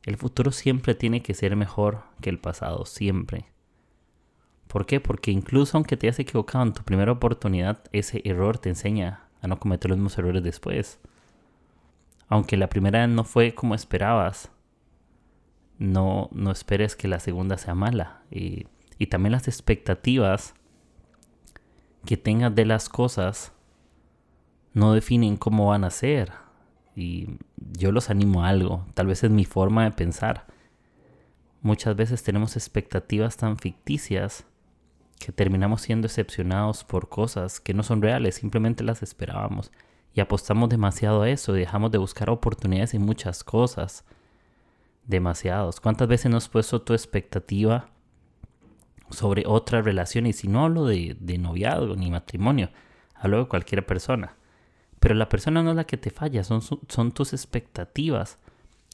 el 0.04 0.16
futuro 0.16 0.52
siempre 0.52 0.96
tiene 0.96 1.22
que 1.22 1.34
ser 1.34 1.56
mejor 1.56 2.04
que 2.22 2.30
el 2.30 2.40
pasado, 2.40 2.86
siempre. 2.86 3.52
¿Por 4.68 4.86
qué? 4.86 5.00
Porque 5.00 5.32
incluso 5.32 5.78
aunque 5.78 5.98
te 5.98 6.08
hayas 6.08 6.20
equivocado 6.20 6.66
en 6.66 6.74
tu 6.74 6.84
primera 6.84 7.12
oportunidad, 7.12 7.84
ese 7.92 8.22
error 8.26 8.58
te 8.58 8.70
enseña 8.70 9.28
a 9.42 9.48
no 9.48 9.60
cometer 9.60 9.90
los 9.90 9.98
mismos 9.98 10.18
errores 10.18 10.44
después. 10.44 11.00
Aunque 12.28 12.58
la 12.58 12.68
primera 12.68 13.08
no 13.08 13.24
fue 13.24 13.56
como 13.56 13.76
esperabas, 13.76 14.52
no, 15.80 16.30
no 16.32 16.52
esperes 16.52 16.96
que 16.96 17.08
la 17.08 17.20
segunda 17.20 17.58
sea 17.58 17.76
mala. 17.76 18.24
Y, 18.30 18.68
y 18.98 19.08
también 19.08 19.32
las 19.32 19.48
expectativas 19.48 20.54
que 22.06 22.18
tengas 22.18 22.54
de 22.54 22.66
las 22.66 22.90
cosas 22.90 23.54
no 24.74 24.94
definen 24.94 25.38
cómo 25.38 25.68
van 25.68 25.84
a 25.84 25.90
ser 25.90 26.32
y 26.98 27.38
yo 27.58 27.92
los 27.92 28.10
animo 28.10 28.44
a 28.44 28.50
algo, 28.50 28.86
tal 28.96 29.06
vez 29.06 29.24
es 29.24 29.30
mi 29.30 29.46
forma 29.46 29.84
de 29.84 29.92
pensar. 29.92 30.48
Muchas 31.62 31.96
veces 31.96 32.24
tenemos 32.24 32.56
expectativas 32.56 33.38
tan 33.38 33.58
ficticias 33.58 34.46
que 35.20 35.32
terminamos 35.32 35.82
siendo 35.82 36.08
excepcionados 36.08 36.84
por 36.84 37.10
cosas 37.10 37.60
que 37.60 37.74
no 37.74 37.84
son 37.84 38.02
reales, 38.02 38.36
simplemente 38.36 38.84
las 38.84 39.04
esperábamos 39.04 39.72
y 40.18 40.20
apostamos 40.20 40.70
demasiado 40.70 41.22
a 41.22 41.30
eso 41.30 41.56
y 41.56 41.60
dejamos 41.60 41.92
de 41.92 42.00
buscar 42.00 42.32
oportunidades 42.32 42.96
en 42.96 43.04
muchas 43.04 43.44
cosas. 43.44 44.04
Demasiados. 45.06 45.80
¿Cuántas 45.80 46.08
veces 46.08 46.32
nos 46.32 46.46
has 46.46 46.50
puesto 46.50 46.82
tu 46.82 46.94
expectativa 46.94 47.92
sobre 49.12 49.44
otra 49.46 49.84
relación? 49.84 50.26
Y 50.26 50.34
si 50.34 50.48
no 50.48 50.66
hablo 50.66 50.86
de, 50.86 51.16
de 51.20 51.38
noviazgo 51.38 51.96
ni 51.96 52.10
matrimonio, 52.10 52.72
hablo 53.14 53.44
de 53.44 53.48
cualquier 53.48 53.86
persona. 53.86 54.36
Pero 55.00 55.14
la 55.14 55.30
persona 55.30 55.62
no 55.62 55.70
es 55.70 55.76
la 55.76 55.86
que 55.86 55.98
te 55.98 56.10
falla, 56.10 56.44
son, 56.44 56.62
son 56.62 57.12
tus 57.12 57.34
expectativas. 57.34 58.40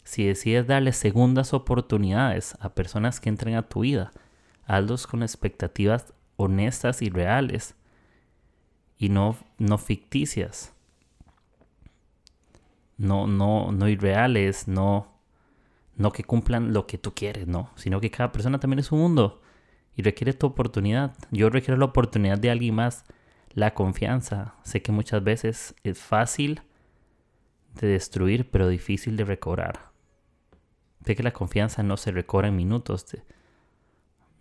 Si 0.03 0.25
decides 0.25 0.68
darle 0.68 0.92
segundas 0.92 1.53
oportunidades 1.53 2.58
a 2.60 2.75
personas 2.75 3.22
que 3.22 3.30
entren 3.30 3.56
a 3.56 3.63
tu 3.63 3.80
vida, 3.80 4.12
hazlos 4.65 5.08
con 5.08 5.24
expectativas 5.24 6.13
honestas 6.36 7.01
y 7.01 7.10
reales 7.10 7.75
y 8.98 9.10
no, 9.10 9.38
no 9.58 9.77
ficticias. 9.77 10.74
No, 12.98 13.27
no, 13.27 13.72
no 13.72 13.89
irreales, 13.89 14.67
no, 14.67 15.08
no 15.96 16.12
que 16.12 16.24
cumplan 16.24 16.74
lo 16.74 16.88
que 16.88 16.98
tú 16.98 17.13
quieres, 17.13 17.48
no, 17.48 17.70
sino 17.75 18.00
que 18.00 18.12
cada 18.12 18.32
persona 18.32 18.60
también 18.60 18.79
es 18.79 18.91
un 18.91 19.00
mundo 19.00 19.41
y 19.96 20.03
requiere 20.03 20.34
tu 20.34 20.48
oportunidad. 20.48 21.15
Yo 21.32 21.50
requiero 21.50 21.77
la 21.77 21.86
oportunidad 21.86 22.38
de 22.38 22.51
alguien 22.51 22.75
más 22.75 23.05
la 23.53 23.74
confianza, 23.74 24.55
sé 24.63 24.82
que 24.82 24.91
muchas 24.91 25.24
veces 25.24 25.75
es 25.84 26.00
fácil 26.00 26.62
de 27.79 27.88
destruir, 27.88 28.50
pero 28.50 28.67
difícil 28.67 29.15
de 29.15 29.25
recobrar. 29.25 29.91
Sé 31.05 31.15
que 31.15 31.24
la 31.24 31.34
confianza 31.34 31.84
no 31.84 31.98
se 31.98 32.12
recobra 32.12 32.48
en 32.48 32.55
minutos, 32.55 33.05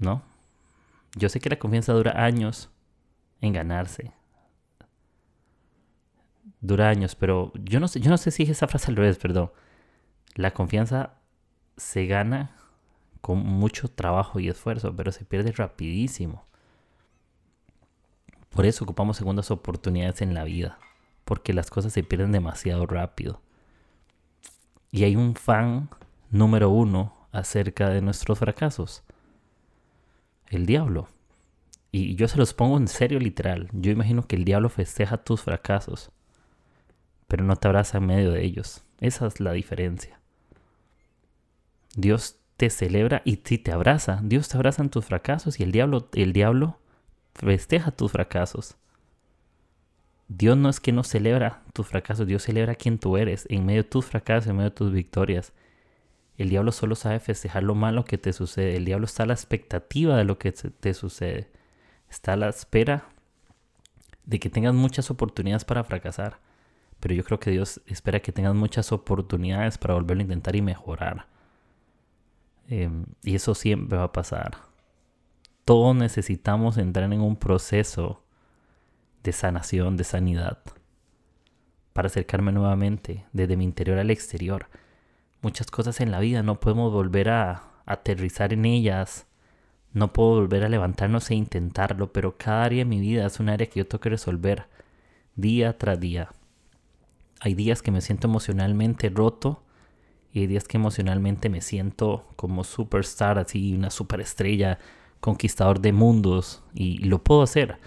¿no? 0.03 0.23
Yo 1.15 1.29
sé 1.29 1.41
que 1.41 1.51
la 1.51 1.59
confianza 1.59 1.93
dura 1.93 2.25
años 2.25 2.71
en 3.41 3.53
ganarse. 3.53 4.13
Dura 6.61 6.89
años, 6.89 7.15
pero 7.15 7.53
yo 7.65 7.81
no 7.81 7.89
sé, 7.89 8.01
yo 8.01 8.11
no 8.11 8.19
sé 8.19 8.31
si 8.31 8.45
esa 8.45 8.69
frase 8.69 8.91
al 8.91 8.97
revés, 8.97 9.19
perdón. 9.19 9.51
La 10.35 10.53
confianza 10.53 11.15
se 11.77 12.07
gana 12.07 12.57
con 13.21 13.39
mucho 13.39 13.89
trabajo 13.89 14.41
y 14.41 14.49
esfuerzo, 14.49 14.95
pero 14.97 15.13
se 15.13 15.25
pierde 15.25 15.53
rapidísimo. 15.53 16.45
Por 18.51 18.67
eso 18.67 18.85
ocupamos 18.85 19.17
segundas 19.17 19.51
oportunidades 19.51 20.21
en 20.23 20.35
la 20.35 20.45
vida, 20.45 20.79
porque 21.25 21.53
las 21.53 21.71
cosas 21.71 21.93
se 21.93 22.03
pierden 22.03 22.33
demasiado 22.33 22.87
rápido. 22.87 23.41
Y 24.91 25.05
hay 25.05 25.17
un 25.17 25.35
fan 25.35 25.89
número 26.31 26.69
uno 26.69 27.15
acerca 27.33 27.89
de 27.89 28.03
nuestros 28.03 28.39
fracasos, 28.39 29.05
el 30.57 30.67
diablo. 30.67 31.09
Y 31.91 32.15
yo 32.15 32.27
se 32.29 32.39
los 32.39 32.55
pongo 32.55 32.79
en 32.79 32.89
serio 32.89 33.19
literal. 33.19 33.69
Yo 33.73 33.91
imagino 33.91 34.27
que 34.27 34.37
el 34.37 34.45
diablo 34.45 34.69
festeja 34.69 35.19
tus 35.19 35.43
fracasos, 35.43 36.11
pero 37.29 37.45
no 37.45 37.57
te 37.57 37.69
abraza 37.69 37.99
en 37.99 38.07
medio 38.07 38.31
de 38.31 38.45
ellos. 38.45 38.85
Esa 39.01 39.27
es 39.27 39.41
la 39.41 39.53
diferencia. 39.53 40.21
Dios 41.95 42.39
te 42.57 42.71
celebra 42.71 43.23
y 43.25 43.37
te 43.37 43.73
abraza, 43.73 44.21
Dios 44.23 44.49
te 44.49 44.57
abraza 44.57 44.83
en 44.83 44.91
tus 44.91 45.05
fracasos 45.05 45.59
y 45.61 45.65
el 45.65 45.73
diablo, 45.73 46.09
el 46.15 46.33
diablo 46.33 46.79
festeja 47.35 47.91
tus 47.91 48.13
fracasos. 48.13 48.77
Dios 50.29 50.57
no 50.57 50.69
es 50.69 50.81
que 50.81 50.93
no 50.93 51.05
celebra 51.05 51.63
tus 51.75 51.87
fracasos, 51.87 52.27
Dios 52.27 52.43
celebra 52.43 52.75
quién 52.75 52.99
tú 52.99 53.17
eres 53.17 53.47
en 53.51 53.67
medio 53.67 53.83
de 53.83 53.89
tus 53.89 54.07
fracasos, 54.07 54.49
en 54.49 54.57
medio 54.57 54.71
de 54.71 54.77
tus 54.77 54.93
victorias. 54.93 55.53
El 56.43 56.51
diablo 56.51 56.73
solo 56.73 56.95
sabe 56.95 57.21
festejar 57.21 57.63
lo 57.63 57.75
malo 57.75 58.05
que 58.05 58.19
te 58.19 58.33
sucede. 58.33 58.77
El 58.77 58.85
diablo 58.85 59.07
está 59.07 59.23
a 59.23 59.27
la 59.27 59.35
expectativa 59.35 60.17
de 60.17 60.25
lo 60.25 60.39
que 60.39 60.53
te 60.53 60.95
sucede. 60.95 61.51
Está 62.11 62.35
a 62.35 62.37
la 62.37 62.49
espera 62.49 63.09
de 64.25 64.39
que 64.39 64.51
tengas 64.51 64.75
muchas 64.75 65.11
oportunidades 65.11 65.65
para 65.65 65.85
fracasar. 65.85 66.39
Pero 67.01 67.15
yo 67.15 67.25
creo 67.25 67.41
que 67.41 67.51
Dios 67.51 67.81
espera 67.87 68.21
que 68.21 68.33
tengas 68.33 68.55
muchas 68.55 68.93
oportunidades 68.93 69.79
para 69.79 69.95
volverlo 69.95 70.21
a 70.21 70.25
intentar 70.25 70.57
y 70.57 70.63
mejorar. 70.63 71.27
Em, 72.69 73.07
y 73.23 73.35
eso 73.35 73.55
siempre 73.55 73.99
va 73.99 74.05
a 74.05 74.13
pasar 74.13 74.73
todos 75.65 75.95
necesitamos 75.95 76.77
entrar 76.77 77.13
en 77.13 77.21
un 77.21 77.37
proceso 77.37 78.23
de 79.23 79.33
sanación, 79.33 79.97
de 79.97 80.05
sanidad, 80.05 80.59
para 81.93 82.07
acercarme 82.07 82.53
nuevamente 82.53 83.25
desde 83.33 83.57
mi 83.57 83.65
interior 83.65 83.99
al 83.99 84.11
exterior. 84.11 84.67
Muchas 85.43 85.71
cosas 85.71 86.01
en 86.01 86.11
la 86.11 86.21
vida 86.21 86.43
no 86.43 86.61
podemos 86.61 86.93
volver 86.93 87.29
a 87.29 87.65
aterrizar 87.85 88.53
en 88.53 88.65
ellas, 88.65 89.27
no 89.93 90.13
puedo 90.13 90.37
volver 90.37 90.65
a 90.65 90.69
levantarnos 90.69 91.31
e 91.31 91.35
intentarlo, 91.35 92.13
pero 92.13 92.39
cada 92.39 92.65
área 92.65 92.79
de 92.79 92.85
mi 92.87 93.01
vida 93.01 93.27
es 93.27 93.41
un 93.41 93.49
área 93.49 93.69
que 93.69 93.81
yo 93.81 93.87
tengo 93.87 94.01
que 94.01 94.11
resolver 94.11 94.67
día 95.37 95.77
tras 95.77 96.01
día. 96.01 96.31
Hay 97.41 97.55
días 97.55 97.83
que 97.83 97.91
me 97.91 98.01
siento 98.01 98.29
emocionalmente 98.29 99.11
roto 99.11 99.63
y 100.33 100.41
hay 100.41 100.47
días 100.47 100.65
que 100.65 100.79
emocionalmente 100.79 101.51
me 101.51 101.61
siento 101.61 102.27
como 102.37 102.65
superstar, 102.65 103.39
así 103.39 103.75
una 103.75 103.91
superestrella 103.91 104.79
conquistador 105.21 105.81
de 105.81 105.93
mundos 105.93 106.63
y, 106.75 106.99
lo 106.99 107.23
puedo 107.23 107.43
hacer. 107.43 107.79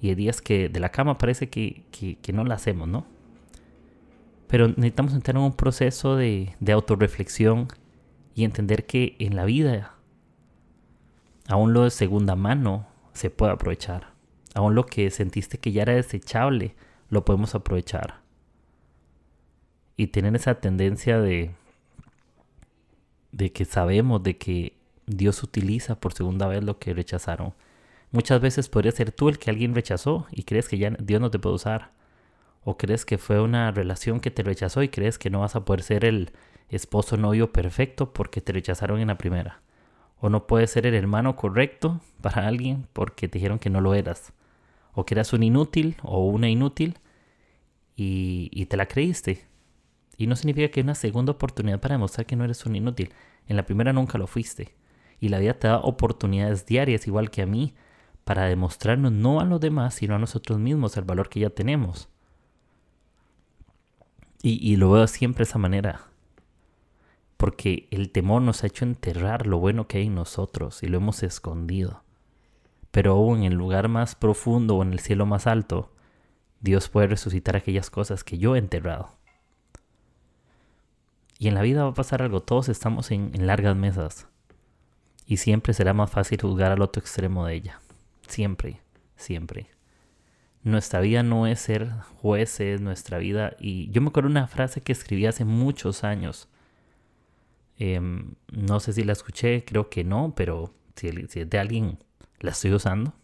Y 0.00 0.08
hay 0.08 0.14
días 0.14 0.40
que 0.40 0.68
de 0.68 0.80
la 0.80 0.90
cama 0.90 1.18
parece 1.18 1.48
que, 1.48 1.84
no 2.32 2.44
la 2.44 2.56
hacemos, 2.56 2.88
¿no? 2.88 3.06
Pero 4.48 4.68
necesitamos 4.68 5.14
entrar 5.14 5.36
en 5.36 5.42
un 5.42 5.52
proceso 5.52 6.16
de, 6.16 6.54
de 6.58 6.72
autorreflexión 6.72 7.68
y 8.34 8.44
entender 8.44 8.86
que 8.86 9.16
en 9.18 9.36
la 9.36 9.44
vida, 9.44 9.94
aún 11.48 11.72
lo 11.72 11.84
de 11.84 11.90
segunda 11.90 12.34
mano 12.34 12.86
se 13.12 13.30
puede 13.30 13.52
aprovechar. 13.52 14.12
Aún 14.54 14.74
lo 14.74 14.86
que 14.86 15.10
sentiste 15.10 15.58
que 15.58 15.72
ya 15.72 15.82
era 15.82 15.94
desechable, 15.94 16.74
lo 17.10 17.24
podemos 17.24 17.54
aprovechar. 17.54 18.22
Y 19.96 20.08
tener 20.08 20.34
esa 20.36 20.54
tendencia 20.56 21.20
de, 21.20 21.50
de 23.32 23.52
que 23.52 23.64
sabemos 23.64 24.22
de 24.22 24.38
que 24.38 24.76
Dios 25.06 25.42
utiliza 25.42 25.98
por 25.98 26.12
segunda 26.12 26.46
vez 26.46 26.62
lo 26.62 26.78
que 26.78 26.94
rechazaron. 26.94 27.54
Muchas 28.10 28.40
veces 28.40 28.68
podría 28.68 28.92
ser 28.92 29.12
tú 29.12 29.28
el 29.28 29.38
que 29.38 29.50
alguien 29.50 29.74
rechazó 29.74 30.26
y 30.30 30.44
crees 30.44 30.68
que 30.68 30.78
ya 30.78 30.90
Dios 30.90 31.20
no 31.20 31.30
te 31.30 31.38
puede 31.38 31.56
usar. 31.56 31.92
O 32.70 32.76
crees 32.76 33.06
que 33.06 33.16
fue 33.16 33.40
una 33.40 33.70
relación 33.70 34.20
que 34.20 34.30
te 34.30 34.42
rechazó 34.42 34.82
y 34.82 34.90
crees 34.90 35.18
que 35.18 35.30
no 35.30 35.40
vas 35.40 35.56
a 35.56 35.64
poder 35.64 35.82
ser 35.82 36.04
el 36.04 36.32
esposo 36.68 37.16
novio 37.16 37.50
perfecto 37.50 38.12
porque 38.12 38.42
te 38.42 38.52
rechazaron 38.52 39.00
en 39.00 39.08
la 39.08 39.16
primera. 39.16 39.62
O 40.20 40.28
no 40.28 40.46
puedes 40.46 40.72
ser 40.72 40.84
el 40.84 40.92
hermano 40.92 41.34
correcto 41.34 42.02
para 42.20 42.46
alguien 42.46 42.86
porque 42.92 43.26
te 43.26 43.38
dijeron 43.38 43.58
que 43.58 43.70
no 43.70 43.80
lo 43.80 43.94
eras. 43.94 44.34
O 44.92 45.06
que 45.06 45.14
eras 45.14 45.32
un 45.32 45.44
inútil 45.44 45.96
o 46.02 46.26
una 46.26 46.50
inútil 46.50 46.98
y, 47.96 48.66
te 48.66 48.76
la 48.76 48.84
creíste. 48.84 49.46
Y 50.18 50.26
no 50.26 50.36
significa 50.36 50.68
que 50.68 50.82
una 50.82 50.94
segunda 50.94 51.32
oportunidad 51.32 51.80
para 51.80 51.94
demostrar 51.94 52.26
que 52.26 52.36
no 52.36 52.44
eres 52.44 52.66
un 52.66 52.76
inútil. 52.76 53.14
En 53.46 53.56
la 53.56 53.64
primera 53.64 53.94
nunca 53.94 54.18
lo 54.18 54.26
fuiste. 54.26 54.74
Y 55.20 55.30
la 55.30 55.38
vida 55.38 55.54
te 55.54 55.68
da 55.68 55.78
oportunidades 55.78 56.66
diarias, 56.66 57.06
igual 57.06 57.30
que 57.30 57.40
a 57.40 57.46
mí, 57.46 57.72
para 58.24 58.44
demostrarnos 58.44 59.12
no 59.12 59.40
a 59.40 59.46
los 59.46 59.58
demás, 59.58 59.94
sino 59.94 60.16
a 60.16 60.18
nosotros 60.18 60.58
mismos 60.58 60.98
el 60.98 61.04
valor 61.04 61.30
que 61.30 61.40
ya 61.40 61.48
tenemos. 61.48 62.10
Y, 64.40 64.76
lo 64.76 64.92
veo 64.92 65.06
siempre 65.06 65.44
de 65.44 65.50
esa 65.50 65.58
manera. 65.58 66.02
Porque 67.36 67.88
el 67.90 68.10
temor 68.10 68.42
nos 68.42 68.62
ha 68.62 68.68
hecho 68.68 68.84
enterrar 68.84 69.46
lo 69.46 69.58
bueno 69.58 69.88
que 69.88 69.98
hay 69.98 70.06
en 70.06 70.14
nosotros 70.14 70.82
y 70.82 70.86
lo 70.86 70.98
hemos 70.98 71.22
escondido. 71.22 72.02
Pero 72.90 73.12
aún 73.12 73.38
en 73.38 73.52
el 73.52 73.54
lugar 73.54 73.88
más 73.88 74.14
profundo 74.14 74.76
o 74.76 74.82
en 74.82 74.92
el 74.92 75.00
cielo 75.00 75.26
más 75.26 75.46
alto, 75.46 75.92
Dios 76.60 76.88
puede 76.88 77.08
resucitar 77.08 77.56
aquellas 77.56 77.90
cosas 77.90 78.24
que 78.24 78.38
yo 78.38 78.54
he 78.54 78.58
enterrado. 78.58 79.10
Y 81.38 81.48
en 81.48 81.54
la 81.54 81.62
vida 81.62 81.84
va 81.84 81.90
a 81.90 81.94
pasar 81.94 82.22
algo, 82.22 82.40
todos 82.40 82.68
estamos 82.68 83.10
en, 83.10 83.30
en 83.34 83.46
largas 83.46 83.76
mesas. 83.76 84.26
Y 85.26 85.36
siempre 85.36 85.74
será 85.74 85.94
más 85.94 86.10
fácil 86.10 86.40
juzgar 86.40 86.72
al 86.72 86.82
otro 86.82 87.00
extremo 87.00 87.44
de 87.44 87.54
ella. 87.54 87.80
Siempre, 88.26 88.80
siempre. 89.16 89.77
Nuestra 90.62 91.00
vida 91.00 91.22
no 91.22 91.46
es 91.46 91.60
ser 91.60 91.90
jueces, 92.20 92.80
nuestra 92.80 93.18
vida... 93.18 93.56
Y 93.58 93.90
yo 93.90 94.00
me 94.00 94.08
acuerdo 94.08 94.28
una 94.28 94.46
frase 94.46 94.80
que 94.80 94.92
escribí 94.92 95.26
hace 95.26 95.44
muchos 95.44 96.04
años. 96.04 96.48
Em, 97.78 98.34
no 98.52 98.80
sé 98.80 98.92
si 98.92 99.04
la 99.04 99.12
escuché, 99.12 99.64
creo 99.64 99.88
que 99.88 100.04
no, 100.04 100.34
pero 100.36 100.74
si, 100.96 101.10
si 101.28 101.40
es 101.40 101.50
de 101.50 101.58
alguien, 101.58 101.98
la 102.40 102.50
estoy 102.50 102.72
usando. 102.72 103.14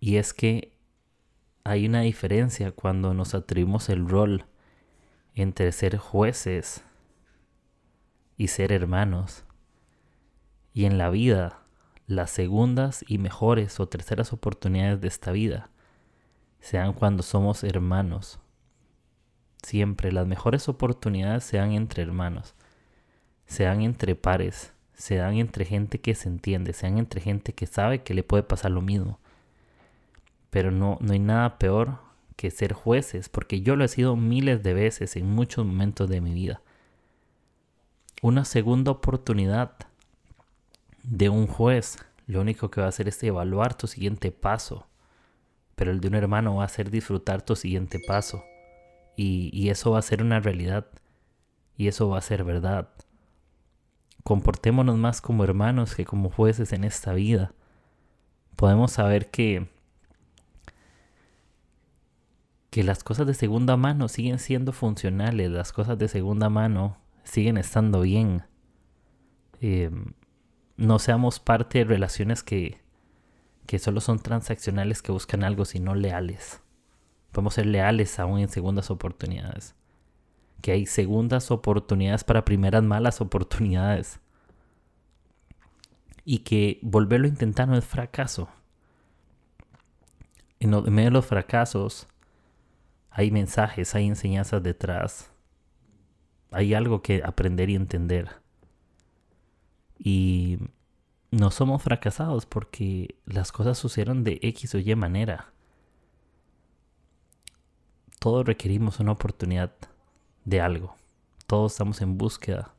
Y 0.00 0.16
es 0.16 0.34
que 0.34 0.72
hay 1.64 1.86
una 1.86 2.02
diferencia 2.02 2.72
cuando 2.72 3.14
nos 3.14 3.34
atribuimos 3.34 3.88
el 3.88 4.08
rol 4.08 4.46
entre 5.34 5.72
ser 5.72 5.96
jueces 5.96 6.82
y 8.36 8.48
ser 8.48 8.72
hermanos. 8.72 9.44
Y 10.74 10.84
en 10.86 10.98
la 10.98 11.10
vida, 11.10 11.61
las 12.12 12.30
segundas 12.30 13.04
y 13.08 13.18
mejores 13.18 13.80
o 13.80 13.88
terceras 13.88 14.32
oportunidades 14.32 15.00
de 15.00 15.08
esta 15.08 15.32
vida 15.32 15.70
sean 16.60 16.92
cuando 16.92 17.22
somos 17.22 17.64
hermanos. 17.64 18.38
Siempre 19.62 20.12
las 20.12 20.26
mejores 20.26 20.68
oportunidades 20.68 21.44
sean 21.44 21.72
entre 21.72 22.02
hermanos, 22.02 22.54
sean 23.46 23.80
entre 23.80 24.14
pares, 24.14 24.72
sean 24.92 25.34
entre 25.34 25.64
gente 25.64 26.00
que 26.00 26.14
se 26.14 26.28
entiende, 26.28 26.72
sean 26.72 26.98
entre 26.98 27.20
gente 27.20 27.54
que 27.54 27.66
sabe 27.66 28.02
que 28.02 28.14
le 28.14 28.22
puede 28.22 28.42
pasar 28.42 28.70
lo 28.72 28.82
mismo. 28.82 29.18
Pero 30.50 30.70
no, 30.70 30.98
no 31.00 31.12
hay 31.14 31.18
nada 31.18 31.58
peor 31.58 31.98
que 32.36 32.50
ser 32.50 32.74
jueces, 32.74 33.28
porque 33.28 33.62
yo 33.62 33.74
lo 33.74 33.84
he 33.84 33.88
sido 33.88 34.16
miles 34.16 34.62
de 34.62 34.74
veces 34.74 35.16
en 35.16 35.26
muchos 35.30 35.64
momentos 35.64 36.10
de 36.10 36.20
mi 36.20 36.34
vida. 36.34 36.60
Una 38.20 38.44
segunda 38.44 38.90
oportunidad 38.90 39.76
de 41.02 41.28
un 41.28 41.46
juez, 41.46 41.98
lo 42.26 42.40
único 42.40 42.70
que 42.70 42.80
va 42.80 42.86
a 42.86 42.90
hacer 42.90 43.08
es 43.08 43.22
evaluar 43.22 43.74
tu 43.74 43.86
siguiente 43.86 44.30
paso. 44.30 44.86
Pero 45.74 45.90
el 45.90 46.00
de 46.00 46.08
un 46.08 46.14
hermano 46.14 46.56
va 46.56 46.62
a 46.62 46.66
hacer 46.66 46.90
disfrutar 46.90 47.42
tu 47.42 47.56
siguiente 47.56 48.00
paso. 48.06 48.42
Y, 49.16 49.50
y 49.52 49.70
eso 49.70 49.92
va 49.92 49.98
a 49.98 50.02
ser 50.02 50.22
una 50.22 50.40
realidad. 50.40 50.86
Y 51.76 51.88
eso 51.88 52.08
va 52.08 52.18
a 52.18 52.22
ser 52.22 52.44
verdad. 52.44 52.90
Comportémonos 54.22 54.96
más 54.96 55.20
como 55.20 55.44
hermanos 55.44 55.94
que 55.94 56.04
como 56.04 56.30
jueces 56.30 56.72
en 56.72 56.84
esta 56.84 57.12
vida. 57.12 57.52
Podemos 58.56 58.92
saber 58.92 59.30
que 59.30 59.68
que 62.72 62.82
las 62.82 63.04
cosas 63.04 63.26
de 63.26 63.34
segunda 63.34 63.76
mano 63.76 64.08
siguen 64.08 64.38
siendo 64.38 64.72
funcionales, 64.72 65.50
las 65.50 65.74
cosas 65.74 65.98
de 65.98 66.08
segunda 66.08 66.48
mano 66.48 66.96
siguen 67.22 67.58
estando 67.58 68.00
bien. 68.00 68.44
Eh, 69.60 69.90
no 70.76 70.98
seamos 70.98 71.40
parte 71.40 71.78
de 71.78 71.84
relaciones 71.84 72.42
que, 72.42 72.80
que 73.66 73.78
solo 73.78 74.00
son 74.00 74.18
transaccionales 74.18 75.02
que 75.02 75.12
buscan 75.12 75.44
algo, 75.44 75.64
sino 75.64 75.94
leales. 75.94 76.60
Podemos 77.32 77.54
ser 77.54 77.66
leales 77.66 78.18
aún 78.18 78.40
en 78.40 78.48
segundas 78.48 78.90
oportunidades. 78.90 79.74
Que 80.60 80.72
hay 80.72 80.86
segundas 80.86 81.50
oportunidades 81.50 82.24
para 82.24 82.44
primeras 82.44 82.82
malas 82.82 83.20
oportunidades. 83.20 84.20
Y 86.24 86.40
que 86.40 86.78
volverlo 86.82 87.26
a 87.26 87.30
intentar 87.30 87.68
no 87.68 87.76
es 87.76 87.84
fracaso. 87.84 88.48
En 90.60 90.70
medio 90.70 91.10
de 91.10 91.14
los 91.14 91.26
fracasos 91.26 92.06
hay 93.10 93.30
mensajes, 93.30 93.94
hay 93.94 94.06
enseñanzas 94.06 94.62
detrás. 94.62 95.32
Hay 96.50 96.74
algo 96.74 97.02
que 97.02 97.22
aprender 97.24 97.70
y 97.70 97.74
entender. 97.74 98.41
Y 100.04 100.58
no 101.30 101.50
somos 101.50 101.82
fracasados 101.82 102.44
porque 102.44 103.14
las 103.24 103.52
cosas 103.52 103.78
sucedieron 103.78 104.24
de 104.24 104.40
X 104.42 104.74
o 104.74 104.78
Y 104.78 104.94
manera. 104.96 105.52
Todos 108.18 108.44
requerimos 108.44 109.00
una 109.00 109.12
oportunidad 109.12 109.72
de 110.44 110.60
algo. 110.60 110.96
Todos 111.46 111.72
estamos 111.72 112.00
en 112.00 112.18
búsqueda 112.18 112.74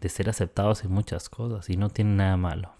de 0.00 0.08
ser 0.08 0.28
aceptados 0.28 0.84
en 0.84 0.92
muchas 0.92 1.28
cosas 1.28 1.70
y 1.70 1.76
no 1.76 1.88
tiene 1.88 2.14
nada 2.14 2.36
malo. 2.36 2.72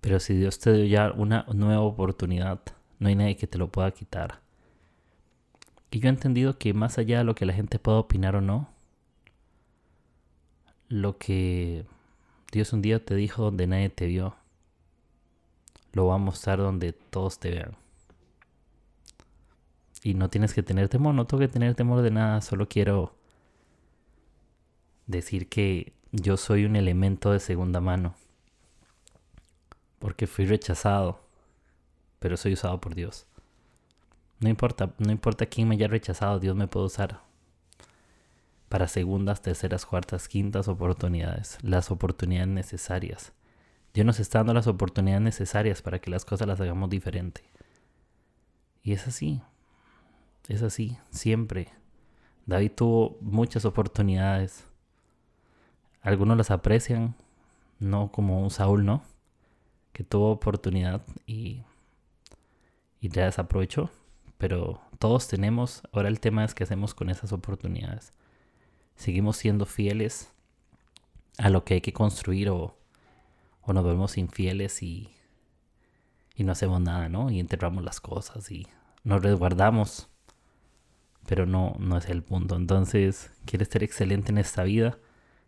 Pero 0.00 0.20
si 0.20 0.34
Dios 0.34 0.58
te 0.58 0.72
dio 0.72 0.84
ya 0.84 1.12
una 1.12 1.46
nueva 1.52 1.82
oportunidad, 1.82 2.60
no 2.98 3.08
hay 3.08 3.14
nadie 3.14 3.36
que 3.36 3.46
te 3.46 3.58
lo 3.58 3.70
pueda 3.70 3.90
quitar. 3.92 4.40
Y 5.90 6.00
yo 6.00 6.08
he 6.08 6.10
entendido 6.10 6.58
que 6.58 6.74
más 6.74 6.98
allá 6.98 7.18
de 7.18 7.24
lo 7.24 7.34
que 7.34 7.46
la 7.46 7.52
gente 7.52 7.78
pueda 7.78 7.98
opinar 7.98 8.36
o 8.36 8.40
no, 8.40 8.68
lo 10.90 11.18
que 11.18 11.86
Dios 12.52 12.72
un 12.72 12.82
día 12.82 13.02
te 13.02 13.14
dijo 13.14 13.44
donde 13.44 13.66
nadie 13.68 13.88
te 13.88 14.06
vio, 14.06 14.34
lo 15.92 16.06
va 16.06 16.16
a 16.16 16.18
mostrar 16.18 16.58
donde 16.58 16.92
todos 16.92 17.38
te 17.38 17.50
vean. 17.50 17.76
Y 20.02 20.14
no 20.14 20.28
tienes 20.28 20.52
que 20.52 20.62
tener 20.62 20.88
temor, 20.88 21.14
no 21.14 21.26
tengo 21.26 21.40
que 21.40 21.48
tener 21.48 21.74
temor 21.74 22.02
de 22.02 22.10
nada, 22.10 22.40
solo 22.40 22.68
quiero 22.68 23.14
decir 25.06 25.48
que 25.48 25.92
yo 26.10 26.36
soy 26.36 26.64
un 26.64 26.74
elemento 26.74 27.30
de 27.30 27.38
segunda 27.38 27.80
mano. 27.80 28.14
Porque 30.00 30.26
fui 30.26 30.44
rechazado, 30.44 31.20
pero 32.18 32.36
soy 32.36 32.54
usado 32.54 32.80
por 32.80 32.96
Dios. 32.96 33.26
No 34.40 34.48
importa, 34.48 34.92
no 34.98 35.12
importa 35.12 35.46
quién 35.46 35.68
me 35.68 35.76
haya 35.76 35.86
rechazado, 35.86 36.40
Dios 36.40 36.56
me 36.56 36.66
puede 36.66 36.86
usar 36.86 37.20
para 38.70 38.86
segundas, 38.86 39.42
terceras, 39.42 39.84
cuartas, 39.84 40.28
quintas 40.28 40.68
oportunidades, 40.68 41.58
las 41.60 41.90
oportunidades 41.90 42.48
necesarias. 42.48 43.32
Dios 43.92 44.06
nos 44.06 44.20
está 44.20 44.38
dando 44.38 44.54
las 44.54 44.68
oportunidades 44.68 45.22
necesarias 45.22 45.82
para 45.82 45.98
que 45.98 46.08
las 46.08 46.24
cosas 46.24 46.46
las 46.46 46.60
hagamos 46.60 46.88
diferente. 46.88 47.42
Y 48.84 48.92
es 48.92 49.08
así, 49.08 49.42
es 50.46 50.62
así, 50.62 50.96
siempre. 51.10 51.72
David 52.46 52.70
tuvo 52.76 53.18
muchas 53.20 53.64
oportunidades. 53.64 54.64
Algunos 56.00 56.36
las 56.36 56.52
aprecian, 56.52 57.16
no 57.80 58.12
como 58.12 58.40
un 58.40 58.50
Saúl, 58.50 58.86
¿no? 58.86 59.02
Que 59.92 60.04
tuvo 60.04 60.30
oportunidad 60.30 61.02
y, 61.26 61.64
y 63.00 63.08
ya 63.08 63.24
desaprovechó. 63.24 63.90
Pero 64.38 64.80
todos 65.00 65.26
tenemos, 65.26 65.82
ahora 65.90 66.08
el 66.08 66.20
tema 66.20 66.44
es 66.44 66.54
qué 66.54 66.62
hacemos 66.62 66.94
con 66.94 67.10
esas 67.10 67.32
oportunidades 67.32 68.12
seguimos 69.00 69.38
siendo 69.38 69.64
fieles 69.64 70.30
a 71.38 71.48
lo 71.48 71.64
que 71.64 71.74
hay 71.74 71.80
que 71.80 71.94
construir 71.94 72.50
o, 72.50 72.76
nos 73.66 73.84
vemos 73.84 74.18
infieles 74.18 74.82
y, 74.82 75.10
y 76.34 76.42
no 76.42 76.50
hacemos 76.50 76.80
nada, 76.80 77.08
¿no? 77.08 77.30
Y 77.30 77.38
enterramos 77.38 77.84
las 77.84 78.00
cosas 78.00 78.50
y 78.50 78.66
nos 79.04 79.22
resguardamos. 79.22 80.08
Pero 81.26 81.46
no, 81.46 81.76
no 81.78 81.96
es 81.96 82.08
el 82.08 82.24
punto. 82.24 82.56
Entonces, 82.56 83.30
quieres 83.44 83.68
ser 83.68 83.84
excelente 83.84 84.32
en 84.32 84.38
esta 84.38 84.64
vida, 84.64 84.98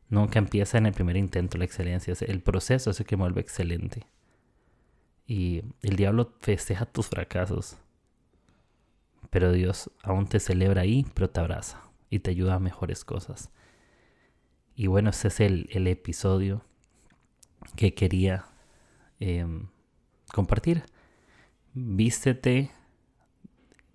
nunca 0.08 0.38
empieza 0.38 0.78
en 0.78 0.86
el 0.86 0.92
primer 0.92 1.16
intento 1.16 1.58
la 1.58 1.64
excelencia. 1.64 2.14
El 2.20 2.42
proceso 2.42 2.90
es 2.90 3.00
el 3.00 3.06
que 3.06 3.16
vuelve 3.16 3.40
excelente. 3.40 4.06
Y 5.26 5.64
el 5.82 5.96
diablo 5.96 6.32
festeja 6.38 6.86
tus 6.86 7.08
fracasos. 7.08 7.76
Pero 9.30 9.50
Dios 9.50 9.90
aún 10.04 10.28
te 10.28 10.38
celebra 10.38 10.82
ahí, 10.82 11.04
pero 11.12 11.28
te 11.28 11.40
abraza 11.40 11.91
y 12.12 12.18
te 12.18 12.30
ayuda 12.30 12.56
a 12.56 12.58
mejores 12.58 13.06
cosas. 13.06 13.50
Y 14.76 14.86
bueno, 14.86 15.08
ese 15.08 15.28
es 15.28 15.40
el, 15.40 15.86
episodio 15.86 16.62
que 17.74 17.94
quería 17.94 18.44
em, 19.18 19.68
compartir. 20.34 20.84
Vístete 21.72 22.70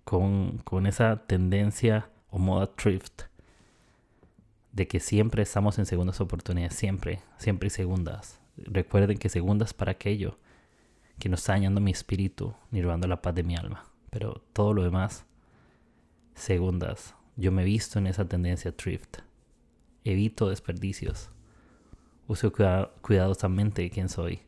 con, 0.02 0.58
con 0.58 0.86
esa 0.88 1.28
tendencia 1.28 2.10
o 2.30 2.40
moda 2.40 2.74
thrift 2.74 3.22
de 4.72 4.88
que 4.88 4.98
siempre 4.98 5.44
estamos 5.44 5.78
en 5.78 5.86
segundas 5.86 6.20
oportunidades, 6.20 6.74
siempre, 6.74 7.20
siempre 7.36 7.70
segundas. 7.70 8.40
Recuerden 8.56 9.18
que 9.18 9.28
segundas 9.28 9.74
para 9.74 9.92
aquello 9.92 10.38
que 11.20 11.28
no 11.28 11.36
está 11.36 11.52
dañando 11.52 11.80
mi 11.80 11.92
espíritu 11.92 12.52
ni 12.72 12.82
robando 12.82 13.06
la 13.06 13.22
paz 13.22 13.36
de 13.36 13.44
mi 13.44 13.54
alma. 13.54 13.84
Pero 14.10 14.42
todo 14.52 14.74
lo 14.74 14.82
demás, 14.82 15.24
segundas 16.34 17.14
yo 17.38 17.52
me 17.52 17.62
he 17.62 17.64
visto 17.64 18.00
en 18.00 18.08
esa 18.08 18.28
tendencia 18.28 18.76
thrift. 18.76 19.18
Evito 20.04 20.48
desperdicios. 20.50 21.30
Uso 22.26 22.52
cuidadosamente 23.00 23.82
de 23.82 23.90
quién 23.90 24.08
soy. 24.08 24.42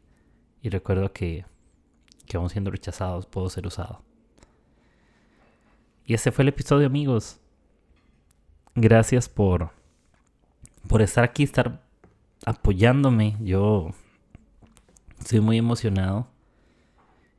Y 0.60 0.70
recuerdo 0.70 1.12
que, 1.12 1.46
que 2.26 2.36
aún 2.36 2.50
siendo 2.50 2.70
rechazados 2.72 3.26
puedo 3.26 3.48
ser 3.48 3.66
usado. 3.66 4.02
y 6.04 6.14
ese 6.14 6.32
fue 6.32 6.42
el 6.42 6.48
episodio, 6.48 6.88
amigos. 6.88 7.38
Gracias 8.74 9.28
por, 9.28 9.70
por 10.88 11.00
estar 11.00 11.22
aquí, 11.22 11.44
estar 11.44 11.80
apoyándome. 12.44 13.36
Yo 13.40 13.90
estoy 15.20 15.40
muy 15.40 15.58
emocionado. 15.58 16.26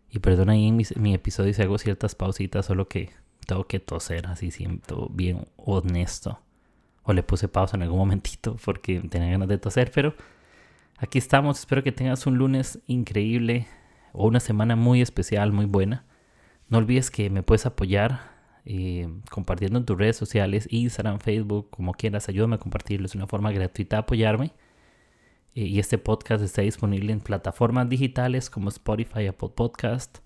Y 0.09 0.19
perdona 0.19 0.53
ahí 0.53 0.67
en 0.67 0.81
mi, 0.95 1.13
episodio 1.13 1.53
si 1.53 1.61
hago 1.61 1.77
ciertas 1.77 2.15
pausitas, 2.15 2.65
solo 2.65 2.87
que 2.87 3.11
tengo 3.51 3.67
que 3.67 3.81
toser, 3.81 4.27
así 4.27 4.49
siento 4.49 5.09
bien 5.11 5.45
honesto. 5.57 6.39
O 7.03 7.11
le 7.11 7.21
puse 7.21 7.49
pausa 7.49 7.75
en 7.75 7.83
algún 7.83 7.99
momentito 7.99 8.55
porque 8.63 9.01
tenía 9.01 9.31
ganas 9.31 9.49
de 9.49 9.57
toser, 9.57 9.91
pero 9.93 10.15
aquí 10.97 11.17
estamos. 11.17 11.59
Espero 11.59 11.83
que 11.83 11.91
tengas 11.91 12.25
un 12.25 12.37
lunes 12.37 12.79
increíble 12.87 13.67
o 14.13 14.25
una 14.27 14.39
semana 14.39 14.77
muy 14.77 15.01
especial, 15.01 15.51
muy 15.51 15.65
buena. 15.65 16.05
No 16.69 16.77
olvides 16.77 17.11
que 17.11 17.29
me 17.29 17.43
puedes 17.43 17.65
apoyar 17.65 18.21
eh, 18.63 19.09
compartiendo 19.29 19.79
en 19.79 19.85
tus 19.85 19.97
redes 19.97 20.15
sociales, 20.15 20.69
Instagram, 20.71 21.19
Facebook, 21.19 21.69
como 21.71 21.93
quieras. 21.93 22.29
Ayúdame 22.29 22.55
a 22.55 22.59
compartirlo. 22.59 23.05
Es 23.05 23.15
una 23.15 23.27
forma 23.27 23.51
gratuita 23.51 23.97
de 23.97 23.99
apoyarme. 23.99 24.53
Eh, 25.55 25.65
y 25.65 25.79
este 25.79 25.97
podcast 25.97 26.41
está 26.41 26.61
disponible 26.61 27.11
en 27.11 27.19
plataformas 27.19 27.89
digitales 27.89 28.49
como 28.49 28.69
Spotify, 28.69 29.27
Apple 29.27 29.49
Podcast. 29.53 30.19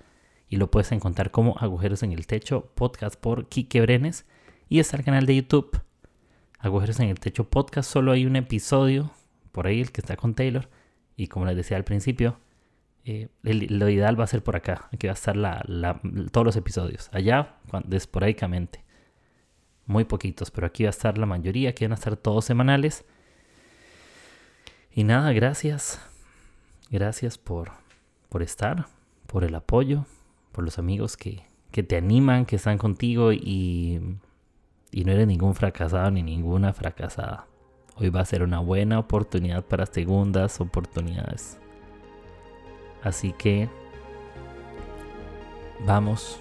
Y 0.50 0.58
lo 0.58 0.70
puedes 0.70 0.92
encontrar 0.92 1.32
como 1.32 1.58
Agujeros 1.60 2.04
en 2.04 2.12
el 2.12 2.28
Techo, 2.28 2.72
podcast 2.76 3.16
por 3.16 3.48
Kike 3.48 3.82
Brenes. 3.82 4.26
Y 4.70 4.80
está 4.80 4.98
el 4.98 5.04
canal 5.04 5.26
de 5.26 5.36
YouTube, 5.36 5.82
Agujeros 6.60 7.00
en 7.00 7.10
el 7.10 7.20
Techo 7.20 7.50
Podcast. 7.50 7.92
Solo 7.92 8.12
hay 8.12 8.26
un 8.26 8.36
episodio 8.36 9.12
por 9.52 9.68
ahí, 9.68 9.82
el 9.82 9.92
que 9.92 10.02
está 10.02 10.16
con 10.16 10.36
Taylor. 10.36 10.70
Y 11.16 11.28
como 11.28 11.46
les 11.46 11.56
decía 11.56 11.78
al 11.78 11.84
principio, 11.84 12.40
eh, 13.06 13.30
lo 13.44 13.90
ideal 13.90 14.20
va 14.20 14.24
a 14.24 14.28
ser 14.28 14.44
por 14.44 14.56
acá. 14.56 14.90
Aquí 14.92 15.08
va 15.08 15.14
a 15.14 15.16
estar 15.16 15.36
todos 16.32 16.46
los 16.46 16.56
episodios. 16.56 17.10
Allá, 17.14 17.56
esporádicamente. 17.92 18.84
Muy 19.86 20.06
poquitos, 20.06 20.50
pero 20.50 20.68
aquí 20.68 20.84
va 20.84 20.90
a 20.90 20.92
estar 20.92 21.18
la 21.18 21.26
mayoría. 21.28 21.70
Aquí 21.70 21.86
van 21.86 21.92
a 21.92 21.96
estar 21.96 22.18
todos 22.18 22.46
semanales. 22.46 23.06
Y 24.92 25.04
nada, 25.04 25.32
gracias. 25.34 26.02
Gracias 26.90 27.38
por, 27.38 27.72
por 28.30 28.42
estar, 28.42 28.88
por 29.28 29.44
el 29.44 29.54
apoyo, 29.56 30.06
por 30.56 30.64
los 30.64 30.80
amigos 30.80 31.18
que, 31.18 31.44
que 31.72 31.84
te 31.84 31.98
animan, 31.98 32.46
que 32.46 32.56
están 32.56 32.78
contigo 32.78 33.34
y, 33.34 34.00
y 34.90 35.04
no 35.04 35.12
eres 35.12 35.28
ningún 35.28 35.54
fracasado 35.54 36.10
ni 36.12 36.24
ninguna 36.24 36.72
fracasada. 36.72 37.46
Hoy 37.98 38.10
va 38.10 38.22
a 38.22 38.26
ser 38.26 38.42
una 38.42 38.60
buena 38.60 38.98
oportunidad 38.98 39.66
para 39.66 39.86
segundas 39.86 40.62
oportunidades. 40.62 41.58
Así 43.04 43.34
que 43.34 43.68
vamos 45.86 46.40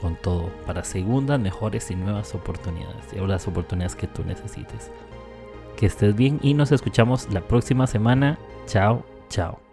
con 0.00 0.14
todo 0.14 0.48
para 0.64 0.84
segundas, 0.84 1.40
mejores 1.40 1.90
y 1.90 1.96
nuevas 1.96 2.36
oportunidades. 2.36 3.12
Y 3.12 3.18
las 3.26 3.48
oportunidades 3.48 3.96
que 3.96 4.06
tú 4.06 4.24
necesites 4.24 4.92
que 5.76 5.86
estés 5.86 6.14
bien 6.14 6.38
y 6.40 6.54
nos 6.54 6.70
escuchamos 6.70 7.28
la 7.32 7.42
próxima 7.42 7.86
semana. 7.88 8.38
Chao, 8.66 9.04
chao. 9.28 9.65